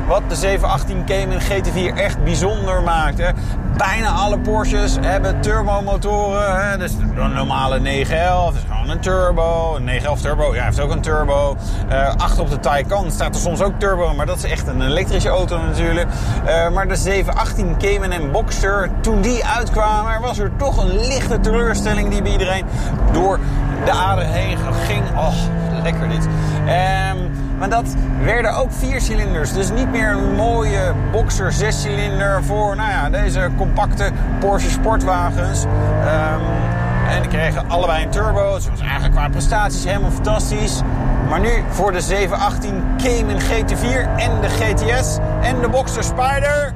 [0.08, 3.18] wat de 718 Cayman GT4 echt bijzonder maakt.
[3.18, 3.30] Hè.
[3.76, 6.68] Bijna alle Porsches hebben turbomotoren.
[6.68, 6.78] Hè.
[6.78, 9.76] Dus een normale 911 is gewoon een turbo.
[9.76, 11.56] Een 911 turbo, ja, heeft ook een turbo.
[11.90, 14.82] Uh, achter op de Taycan staat er soms ook turbo, maar dat is echt een
[14.82, 16.08] elektrische auto natuurlijk.
[16.46, 21.40] Uh, maar de 718 Cayman en Boxster, toen die uitkwamen, was er toch een lichte
[21.40, 22.64] teleurstelling die bij iedereen
[23.12, 23.38] door
[23.84, 25.02] de ader heen ging.
[25.16, 25.34] Oh,
[25.82, 26.28] lekker dit.
[26.66, 29.52] Um, maar dat werden ook viercilinders.
[29.52, 35.64] Dus niet meer een mooie boxer zescilinder voor nou ja, deze compacte Porsche sportwagens.
[35.64, 36.40] Um,
[37.08, 38.54] en die kregen allebei een turbo.
[38.54, 40.80] Dus was eigenlijk qua prestaties helemaal fantastisch.
[41.28, 46.72] Maar nu voor de 718 Cayman GT4 en de GTS en de Boxster Spider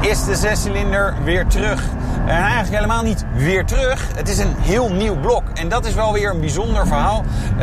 [0.00, 1.82] is de zescilinder weer terug.
[2.26, 4.08] En eigenlijk helemaal niet weer terug.
[4.16, 5.42] Het is een heel nieuw blok.
[5.54, 7.24] En dat is wel weer een bijzonder verhaal.
[7.54, 7.60] Uh,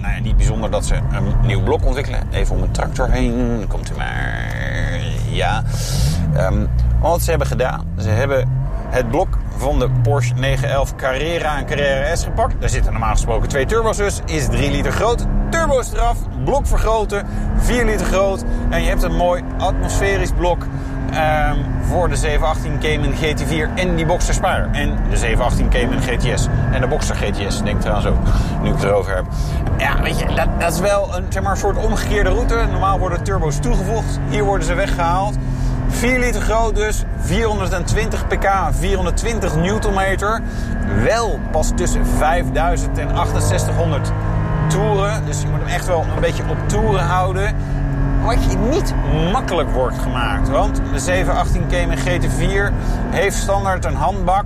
[0.00, 2.20] nou ja, niet bijzonder dat ze een nieuw blok ontwikkelen.
[2.30, 3.64] Even om een tractor heen.
[3.68, 5.00] Komt u maar.
[5.30, 5.62] Ja.
[6.36, 6.68] Um,
[7.00, 7.84] wat ze hebben gedaan.
[7.98, 8.48] Ze hebben
[8.88, 12.60] het blok van de Porsche 911 Carrera en Carrera S gepakt.
[12.60, 14.20] Daar zitten normaal gesproken twee turbo's dus.
[14.24, 15.26] Is 3 liter groot.
[15.50, 16.18] Turbo's eraf.
[16.44, 17.26] Blok vergroten.
[17.56, 18.44] 4 liter groot.
[18.70, 20.66] En je hebt een mooi atmosferisch blok.
[21.10, 24.68] Um, voor de 718 Cayman GT4 en die Boxster Spider.
[24.72, 26.48] En de 718 Cayman GTS.
[26.72, 28.18] En de Boxster GTS, denk trouwens ook.
[28.62, 29.24] Nu ik het erover heb.
[29.78, 32.66] Ja, weet je, dat, dat is wel een, zeg maar, soort omgekeerde route.
[32.70, 34.18] Normaal worden turbo's toegevoegd.
[34.28, 35.36] Hier worden ze weggehaald.
[35.88, 40.40] 4 liter groot dus, 420 pk, 420 newtonmeter.
[41.02, 44.12] Wel pas tussen 5000 en 6800
[44.68, 45.24] toeren.
[45.26, 47.54] Dus je moet hem echt wel een beetje op toeren houden.
[48.24, 48.94] Wat je niet
[49.32, 50.48] makkelijk wordt gemaakt.
[50.48, 52.72] Want de 718 Cayman GT4
[53.10, 54.44] heeft standaard een handbak.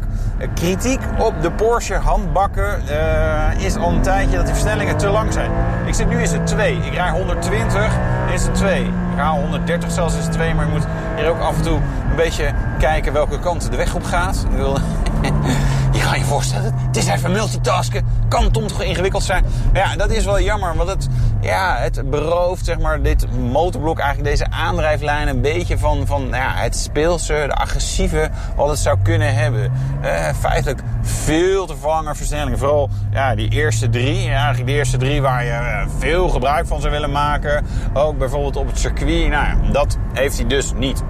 [0.55, 5.33] Kritiek op de Porsche handbakken uh, is al een tijdje dat die versnellingen te lang
[5.33, 5.51] zijn.
[5.87, 6.77] Ik zit nu in het 2.
[6.77, 7.97] Ik rij 120
[8.33, 8.83] is het 2.
[8.83, 10.55] Ik haal 130 zelfs is het 2.
[10.55, 11.77] Maar je moet hier ook af en toe
[12.11, 14.47] een beetje kijken welke kant de weg op gaat.
[14.51, 14.79] Ik wil...
[16.05, 18.07] kan je voorstellen, het is even multitasken.
[18.29, 19.45] Kan Tom toch ingewikkeld zijn?
[19.73, 21.09] Ja, dat is wel jammer, want het,
[21.41, 26.43] ja, het berooft zeg maar, dit motorblok, eigenlijk deze aandrijflijn, een beetje van, van nou
[26.43, 29.73] ja, het speelse, de agressieve, wat het zou kunnen hebben.
[30.03, 32.59] Eh, feitelijk veel te vangen versnellingen.
[32.59, 36.81] Vooral ja, die eerste drie, eigenlijk de eerste drie waar je eh, veel gebruik van
[36.81, 37.67] zou willen maken.
[37.93, 39.29] Ook bijvoorbeeld op het circuit.
[39.29, 41.03] Nou, dat heeft hij dus niet.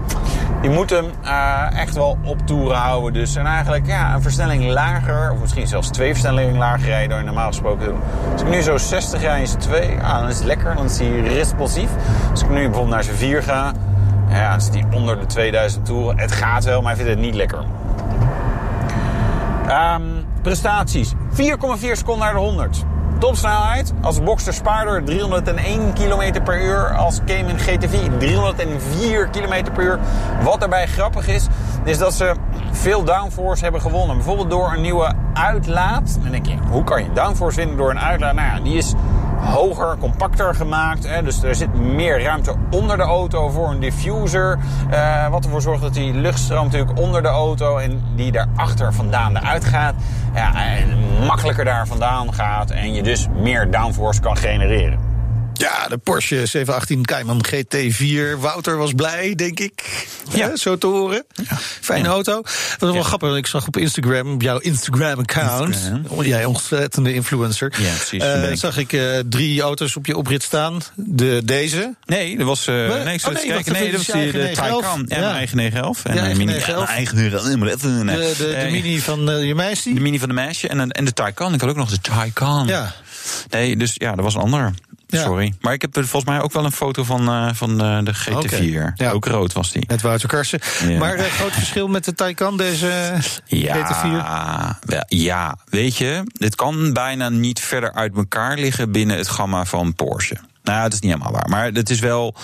[0.62, 3.12] Je moet hem uh, echt wel op toeren houden.
[3.12, 7.18] Dus en eigenlijk ja, een versnelling lager, of misschien zelfs twee versnellingen lager rijden dan
[7.18, 8.02] je normaal gesproken doet.
[8.32, 10.84] Als ik nu zo 60 rijd in zijn 2, ah, dan is het lekker, dan
[10.84, 11.90] is hij responsief.
[12.30, 13.72] Als ik nu bijvoorbeeld naar zijn 4 ga,
[14.28, 16.18] ja, dan zit hij onder de 2000 toeren.
[16.18, 17.64] Het gaat wel, maar hij vindt het niet lekker.
[19.68, 21.12] Um, prestaties.
[21.14, 22.84] 4,4 seconden naar de 100.
[23.24, 26.96] Topsnelheid als Boxster Spider 301 km per uur.
[26.96, 29.98] Als Cayman GTV 304 km per uur.
[30.42, 31.46] Wat daarbij grappig is,
[31.84, 32.34] is dat ze
[32.70, 34.16] veel downforce hebben gewonnen.
[34.16, 36.18] Bijvoorbeeld door een nieuwe uitlaat.
[36.22, 38.34] Dan denk je, hoe kan je downforce winnen door een uitlaat?
[38.34, 38.94] Nou ja, die is
[39.36, 41.08] hoger, compacter gemaakt.
[41.08, 41.22] Hè?
[41.22, 44.58] Dus er zit meer ruimte onder de auto voor een diffuser.
[44.90, 49.36] Uh, wat ervoor zorgt dat die luchtstroom natuurlijk onder de auto en die daarachter vandaan
[49.36, 49.94] eruit gaat.
[50.34, 55.13] Ja, en makkelijker daar vandaan gaat en je dus meer downforce kan genereren.
[55.56, 58.38] Ja, de Porsche 718 Cayman GT4.
[58.38, 60.06] Wouter was blij, denk ik.
[60.32, 61.24] Ja, zo te horen.
[61.48, 61.56] Ja.
[61.80, 62.42] Fijne auto.
[62.42, 62.92] Wat ja.
[62.92, 65.74] wel grappig, ik zag op Instagram, op jouw Instagram-account...
[65.74, 66.22] Instagram.
[66.22, 67.72] jij ontzettende influencer...
[67.78, 68.24] Ja, precies.
[68.24, 70.80] Uh, zag ik uh, drie auto's op je oprit staan.
[70.94, 71.94] De, deze?
[72.04, 72.66] Nee, dat was...
[72.66, 73.72] Uh, nee, ik oh, nee, kijken.
[73.72, 75.04] Nee, dat was die, de Taycan.
[75.08, 76.04] Ja, mijn eigen 911.
[76.04, 76.88] En ja, mijn mini, 911.
[76.88, 77.80] eigen 911.
[77.80, 79.94] De, de, de mini van je meisje?
[79.94, 81.54] De mini van de meisje en, en de Taycan.
[81.54, 82.66] Ik had ook nog de Taycan.
[82.66, 82.94] Ja.
[83.50, 84.72] Nee, dus ja, dat was een ander.
[85.06, 85.22] Ja.
[85.22, 85.54] Sorry.
[85.60, 88.14] Maar ik heb er volgens mij ook wel een foto van, uh, van uh, de
[88.14, 88.36] GT4.
[88.36, 88.92] Okay.
[88.94, 89.10] Ja.
[89.10, 89.84] Ook rood was die.
[89.88, 90.60] Met Wouter Karsen.
[90.88, 90.98] Ja.
[90.98, 93.14] Maar uh, groot verschil met de Taycan, deze
[93.46, 94.86] ja, GT4?
[94.86, 99.64] Wel, ja, weet je, dit kan bijna niet verder uit elkaar liggen binnen het gamma
[99.64, 100.36] van Porsche.
[100.64, 101.48] Nou, het is niet helemaal waar.
[101.48, 102.34] Maar het is wel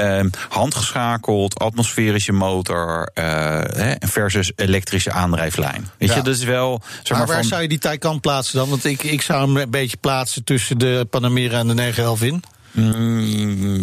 [0.00, 3.60] uh, handgeschakeld, atmosferische motor uh,
[4.00, 5.88] versus elektrische aandrijflijn.
[5.98, 6.14] Weet ja.
[6.14, 6.82] je, dat is wel.
[6.82, 7.44] Zeg maar, maar waar van...
[7.44, 8.68] zou je die Taycan plaatsen dan?
[8.68, 12.42] Want ik, ik zou hem een beetje plaatsen tussen de Panamera en de 911 in.
[12.74, 13.82] Mm,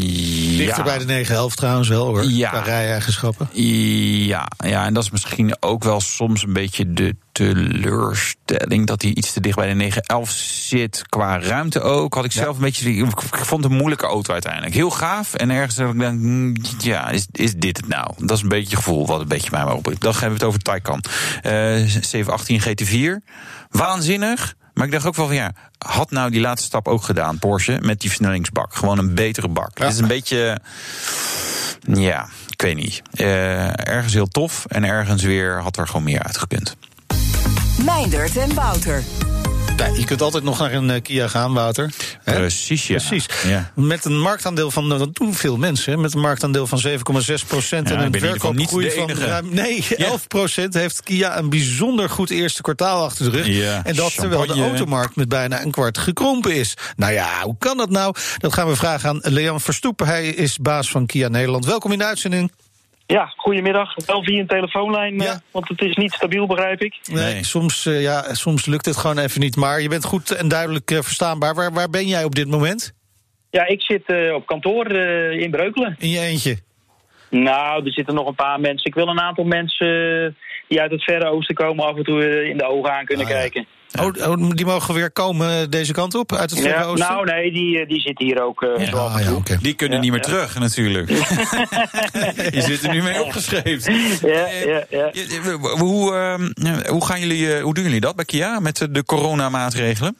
[0.58, 0.84] Dichter ja.
[0.84, 2.24] bij de 911 trouwens wel hoor.
[2.24, 2.50] Ja.
[2.50, 3.50] Qua rij-eigenschappen.
[3.54, 9.12] Ja, ja, en dat is misschien ook wel soms een beetje de teleurstelling dat hij
[9.12, 11.04] iets te dicht bij de 911 zit.
[11.10, 12.14] Qua ruimte ook.
[12.14, 12.90] Had ik zelf een beetje.
[12.90, 14.74] Ik vond het een moeilijke auto uiteindelijk.
[14.74, 15.34] Heel gaaf.
[15.34, 18.14] En ergens heb ik denk, ja, is, is dit het nou?
[18.18, 19.84] Dat is een beetje het gevoel wat een beetje mij maar op.
[19.84, 21.04] Dan hebben we het over Taycan.
[21.44, 23.24] Uh, 718 GT4.
[23.70, 24.56] Waanzinnig.
[24.82, 27.78] Maar ik dacht ook wel van ja, had nou die laatste stap ook gedaan, Porsche,
[27.82, 28.76] met die versnellingsbak.
[28.76, 29.78] Gewoon een betere bak.
[29.78, 29.84] Ja.
[29.84, 30.60] Het is een beetje.
[31.82, 33.02] Ja, ik weet niet.
[33.14, 36.76] Uh, ergens heel tof en ergens weer had er gewoon meer uitgekund.
[37.86, 39.04] Meindert en Wouter.
[39.90, 41.94] Je kunt altijd nog naar een uh, Kia gaan, Wouter.
[42.24, 42.96] Precies, ja.
[42.96, 43.26] Precies.
[43.48, 43.72] Ja.
[43.76, 46.94] Met een marktaandeel van, dat doen veel mensen, met een marktaandeel van 7,6
[47.48, 49.54] procent Ja, en een verkoopgroei van ruim...
[49.54, 50.06] Nee, Ja.
[50.06, 53.84] 11 procent heeft Kia een bijzonder goed eerste kwartaal achter de rug.
[53.84, 56.74] En dat terwijl de automarkt met bijna een kwart gekrompen is.
[56.96, 58.16] Nou ja, hoe kan dat nou?
[58.38, 60.00] Dat gaan we vragen aan Leon Verstoep.
[60.00, 61.66] Hij is baas van Kia Nederland.
[61.66, 62.52] Welkom in de uitzending.
[63.12, 63.94] Ja, goedemiddag.
[64.06, 65.26] Wel via een telefoonlijn, Ja.
[65.32, 67.00] eh, want het is niet stabiel, begrijp ik.
[67.04, 67.44] Nee, Nee.
[67.44, 69.56] Soms, eh, ja, soms lukt het gewoon even niet.
[69.56, 71.56] Maar je bent goed en duidelijk eh, verstaanbaar.
[71.56, 72.94] Waar, waar ben jij op dit moment?
[73.50, 75.96] Ja, ik zit eh, op kantoor eh, in Breukelen.
[76.00, 76.58] In je eentje?
[77.30, 78.86] Nou, er zitten nog een paar mensen.
[78.86, 79.88] Ik wil een aantal mensen
[80.68, 83.32] die uit het Verre Oosten komen af en toe in de ogen aan kunnen Ah,
[83.32, 83.64] ja.
[84.00, 87.10] Oh, oh, die mogen weer komen eh, deze kant op, uit het Verre Ja, Oosten?
[87.10, 89.58] nou, nee, die, eh, die zitten hier ook eh, Ah, ja.
[89.62, 90.26] Die kunnen Ja, niet meer ja.
[90.28, 91.10] terug, natuurlijk.
[92.56, 93.94] Je zit er nu mee opgeschreven.
[94.22, 95.10] Ja, ja, ja.
[95.12, 96.50] Je- Hoe, ehm,
[96.90, 100.18] hoe, gaan jullie, eh, hoe doen jullie dat bij Kia met de- coronamaatregelen?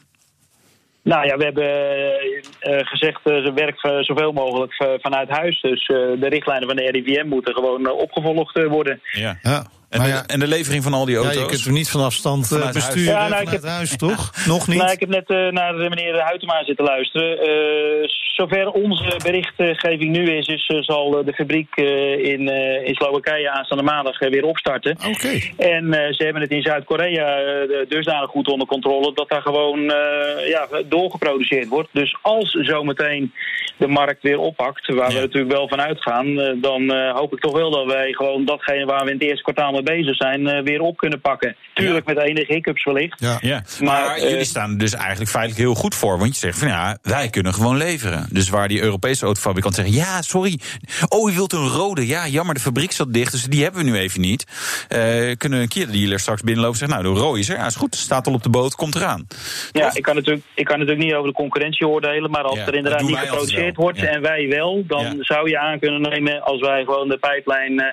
[1.04, 5.62] Nou ja, we hebben eh, eh, gezegd, uh, werk eh, zoveel mogelijk vanuit huis.
[5.62, 9.02] Dus eh, de richtlijnen van de RIVM moeten gewoon eh, opgevolgd eh, worden.
[9.12, 9.38] Ja.
[9.42, 11.42] Ja, En, maar de, ja, en de levering van al die ja, auto's?
[11.42, 12.86] je kunt hem niet van afstand eh, Vanuit huis.
[12.86, 14.32] besturen Ja, nou, ik vanuit heb- huis, toch?
[14.54, 14.78] Nog niet?
[14.78, 17.40] Nou, ik heb net eh, naar de meneer Huytema zitten luisteren.
[17.40, 22.88] Eh, zover onze berichtgeving nu is, is eh, zal eh, de fabriek eh, in, eh,
[22.88, 24.98] in Slowakije aanstaande maandag eh, weer opstarten.
[25.08, 25.40] Oké.
[25.58, 27.56] En eh, ze hebben het in Zuid-Korea eh,
[27.90, 31.90] dusdanig goed onder controle dat daar gewoon eh, ja, doorgeproduceerd wordt.
[31.92, 33.34] Dus als zometeen
[33.78, 35.16] de markt weer oppakt, waar Ja.
[35.16, 38.46] we natuurlijk wel van uitgaan, eh, dan eh, hoop ik toch wel dat wij gewoon
[38.46, 41.56] datgene waar we in het eerste kwartaal bezig zijn, eh, weer op kunnen pakken.
[41.74, 43.20] Tuurlijk met enige hiccups wellicht.
[43.20, 43.38] Ja.
[43.42, 46.18] Ja, maar, Maar, eh, jullie staan er dus eigenlijk feitelijk heel goed voor.
[46.18, 48.28] Want je zegt van ja, wij kunnen gewoon leveren.
[48.30, 50.60] Dus waar die Europese autofabrikant zeggen: ja, sorry.
[51.08, 52.08] Oh, u wilt een rode.
[52.08, 54.46] Ja, jammer, de fabriek zat dicht, dus die hebben we nu even niet.
[54.90, 57.58] Uh, kunnen een keer de dealer straks binnenlopen en zeggen: nou, de rode is er.
[57.58, 59.28] Ja, is goed, staat al op de boot, komt eraan.
[59.72, 62.76] Ja, ik kan, natuurlijk, ik kan natuurlijk niet over de concurrentie oordelen, maar als er
[62.76, 66.84] inderdaad niet geproduceerd wordt en wij wel, dan zou je aan kunnen nemen als wij
[66.84, 67.72] gewoon de pijplijn.
[67.72, 67.86] Uh,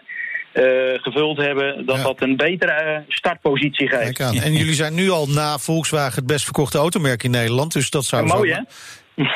[1.02, 4.20] gevuld hebben, dat dat een betere startpositie geeft.
[4.20, 8.04] En jullie zijn nu al na Volkswagen het best verkochte automerk in Nederland, dus dat
[8.04, 8.26] zou...
[8.26, 8.61] Mooi, hè?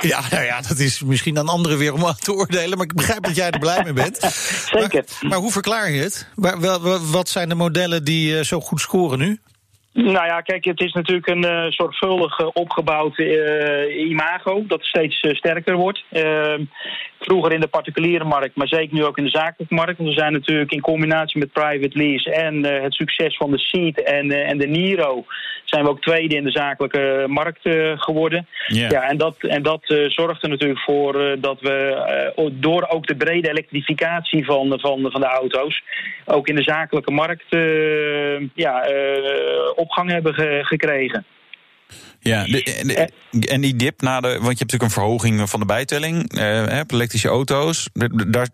[0.01, 2.79] Ja, nou ja, dat is misschien aan anderen weer om te oordelen.
[2.79, 4.17] Maar ik begrijp dat jij er blij mee bent.
[4.73, 5.05] Zeker.
[5.21, 6.27] Maar, maar, hoe verklaar je het?
[7.11, 9.41] Wat zijn de modellen die uh, zo goed scoren nu?
[9.93, 15.27] Nou ja, kijk, het is natuurlijk een uh, zorgvuldig uh, opgebouwd uh, imago dat steeds
[15.31, 16.05] sterker wordt.
[16.11, 16.65] Ehm,
[17.21, 19.97] vroeger in de particuliere markt, maar zeker nu ook in de zakelijke markt.
[19.97, 23.99] Want we zijn natuurlijk in combinatie met private lease en het succes van de Seat
[23.99, 25.25] en, en de Niro...
[25.73, 27.61] zijn we ook tweede in de zakelijke markt
[27.97, 28.47] geworden.
[28.67, 28.91] Yeah.
[28.91, 33.49] Ja, en dat, en dat zorgt er natuurlijk voor dat we door ook de brede
[33.49, 35.83] elektrificatie van, van, van de auto's...
[36.25, 37.47] ook in de zakelijke markt
[38.55, 38.87] ja,
[39.75, 41.25] opgang hebben ge gekregen.
[42.25, 43.11] Ja, de,
[43.41, 44.29] en die dip na de.
[44.29, 46.39] Want je hebt natuurlijk een verhoging van de bijtelling.
[46.39, 47.89] Uh, elektrische auto's.
[47.93, 48.51] Dat, dat,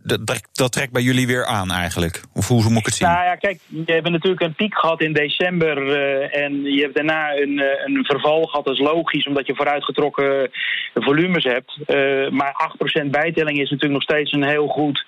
[0.53, 2.23] dat, trekt bij jullie weer aan eigenlijk.
[2.35, 3.09] Of hoe, moet ik het zien?
[3.09, 5.83] Nou ja, kijk, we hebben natuurlijk een piek gehad in december.
[5.83, 8.65] Uh, en je hebt daarna een, eh, een verval gehad.
[8.65, 10.51] Dat is logisch, omdat je vooruitgetrokken
[10.95, 11.79] volumes hebt.
[11.87, 12.73] Uh, maar
[13.05, 15.05] 8% bijtelling is natuurlijk nog steeds een heel goed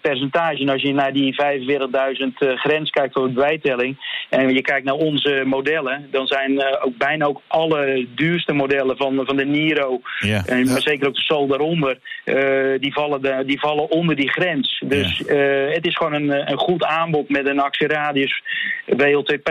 [0.00, 0.62] percentage.
[0.62, 3.96] En als je naar die 45.000 grens kijkt voor de bijtelling.
[4.28, 6.08] En je kijkt naar onze modellen.
[6.10, 10.42] Dan zijn ook bijna ook alle duurste modellen van, van de Niro, ja.
[10.46, 14.30] en, maar zeker ook de Sol daaronder, uh, die, vallen de, die vallen onder die
[14.30, 14.82] grens.
[14.86, 15.34] Dus ja.
[15.34, 18.42] uh, het is gewoon een, een goed aanbod met een actieradius
[18.86, 19.50] WLTP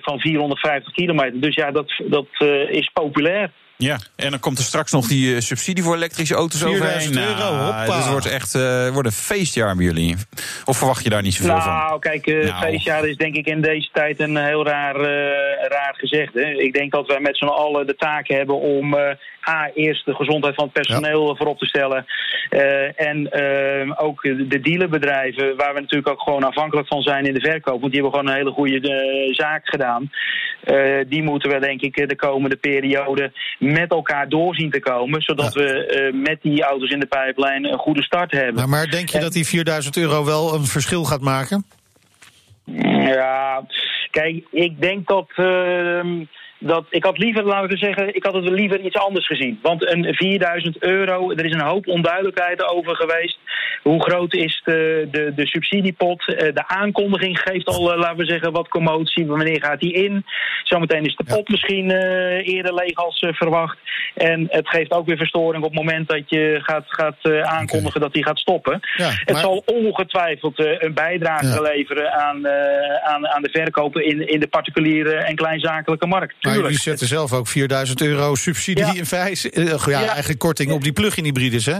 [0.00, 1.40] van 450 kilometer.
[1.40, 2.28] Dus ja, dat, dat
[2.68, 3.50] is populair.
[3.80, 7.18] Ja, en dan komt er straks nog die uh, subsidie voor elektrische auto's overheen.
[7.18, 7.84] euro, nou, hoppa.
[7.86, 10.16] Dus het wordt echt uh, wordt een feestjaar bij jullie.
[10.64, 11.72] Of verwacht je daar niet zoveel nou, van?
[11.72, 12.62] Nou, kijk, uh, nou.
[12.64, 14.96] feestjaar is denk ik in deze tijd een heel raar,
[15.68, 16.34] raar gezegd.
[16.34, 16.50] Hè.
[16.50, 18.96] Ik denk dat wij met z'n allen de taak hebben om
[19.48, 21.34] A, eerst de gezondheid van het personeel ja.
[21.34, 22.06] voorop te stellen.
[22.50, 27.34] Uh, en uh, ook de dealerbedrijven, waar we natuurlijk ook gewoon afhankelijk van zijn in
[27.34, 27.80] de verkoop.
[27.80, 30.10] Want die hebben gewoon een hele goede uh, zaak gedaan.
[31.08, 35.22] die moeten we denk ik de komende periode met elkaar doorzien te komen.
[35.22, 35.60] Zodat ja.
[35.60, 38.54] we met die auto's in de pijplijn een goede start hebben.
[38.54, 41.64] Nou, maar denk je en, dat die 4000 euro wel een verschil gaat maken?
[43.06, 43.64] Ja,
[44.10, 46.24] kijk, ik denk dat ehm,
[46.58, 49.58] dat ik had liever, laten we zeggen, ik had het liever iets anders gezien.
[49.62, 53.38] Want een 4000 euro, er is een hoop onduidelijkheid over geweest.
[53.82, 56.26] Hoe groot is de, de, de subsidiepot?
[56.26, 59.26] De aankondiging geeft al, laten we zeggen, wat commotie.
[59.26, 60.24] Wanneer gaat die in?
[60.62, 63.78] Zometeen is de pot misschien uh, eerder leeg als uh, verwacht.
[64.14, 67.88] En het geeft ook weer verstoring op het moment dat je gaat, gaat uh, aankondigen
[67.88, 68.02] okay.
[68.02, 68.80] dat die gaat stoppen.
[68.96, 69.22] Ja, maar...
[69.24, 71.60] Het zal ongetwijfeld een bijdrage ja.
[71.60, 72.48] leveren aan,
[73.02, 76.34] aan, aan de verkopen in, in de particuliere en kleinzakelijke markt.
[76.48, 79.52] Maar jullie zetten zelf ook 4000 euro subsidie in feite.
[79.52, 81.78] Uh, ja, ja, eigenlijk korting op die plug-in hybrides, hè?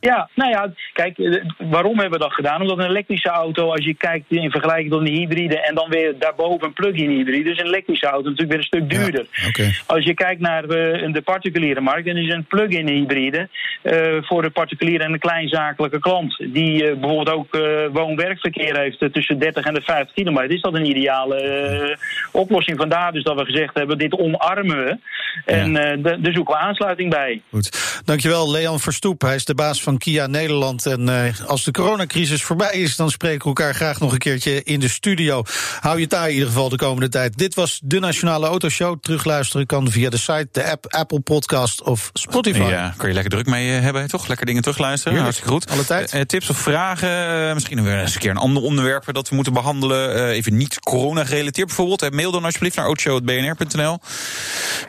[0.00, 1.16] Ja, nou ja, kijk,
[1.58, 2.60] waarom hebben we dat gedaan?
[2.60, 6.14] Omdat een elektrische auto, als je kijkt in vergelijking tot een hybride en dan weer
[6.18, 9.26] daarboven een plug-in hybride, dus een elektrische auto natuurlijk weer een stuk duurder.
[9.32, 9.74] Ja, okay.
[9.86, 13.48] Als je kijkt naar uh, de particuliere markt, dan is een plug-in hybride
[13.82, 17.58] uh, voor de particuliere en de kleinzakelijke klant, die uh, bijvoorbeeld ook
[17.92, 21.98] woon-werkverkeer heeft tussen 30 en de 50 kilometer, is dat een ideale
[22.32, 22.78] oplossing.
[22.78, 24.98] Vandaar dus dat we gezegd hebben, dit omarmen we.
[25.44, 25.96] En ja.
[25.96, 27.42] daar zoeken we aansluiting bij.
[27.50, 28.00] Goed.
[28.04, 29.20] Dankjewel, Leon Verstoep.
[29.20, 30.86] Hij is de baas van van Kia Nederland.
[30.86, 34.62] En uh, als de coronacrisis voorbij is, dan spreken we elkaar graag nog een keertje
[34.62, 35.42] in de studio.
[35.80, 37.38] Hou je daar in ieder geval de komende tijd.
[37.38, 39.00] Dit was de Nationale Autoshow.
[39.00, 42.58] Terugluisteren kan via de site, de app, Apple Podcast of Spotify.
[42.58, 44.26] Ja, kan je lekker druk mee hebben, toch?
[44.26, 45.16] Lekker dingen terugluisteren.
[45.16, 45.70] Ja, Hartstikke goed.
[45.70, 46.14] Alle tijd.
[46.14, 47.54] Uh, tips of vragen?
[47.54, 50.16] misschien weer eens een keer een ander onderwerp dat we moeten behandelen.
[50.16, 52.14] Uh, even niet corona-gerelateerd bijvoorbeeld.
[52.14, 53.98] mail dan alsjeblieft naar autoshow.bnr.nl.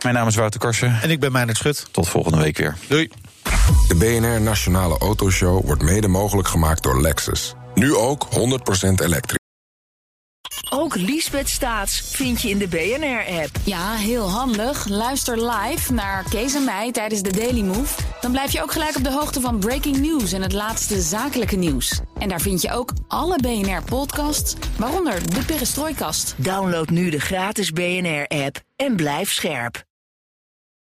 [0.03, 0.99] Mijn naam is Wouter Karsen.
[1.01, 1.87] En ik ben Meijnerd Schut.
[1.91, 2.75] Tot volgende week weer.
[2.87, 3.09] Doei.
[3.87, 7.53] De BNR Nationale Autoshow wordt mede mogelijk gemaakt door Lexus.
[7.73, 9.37] Nu ook 100% elektrisch.
[10.69, 13.49] Ook Liesbeth Staats vind je in de BNR-app.
[13.63, 14.87] Ja, heel handig.
[14.87, 18.01] Luister live naar Kees en mij tijdens de Daily Move.
[18.21, 21.55] Dan blijf je ook gelijk op de hoogte van breaking news en het laatste zakelijke
[21.55, 21.99] nieuws.
[22.17, 26.35] En daar vind je ook alle BNR-podcasts, waaronder de Perestrooikast.
[26.37, 29.87] Download nu de gratis BNR-app en blijf scherp.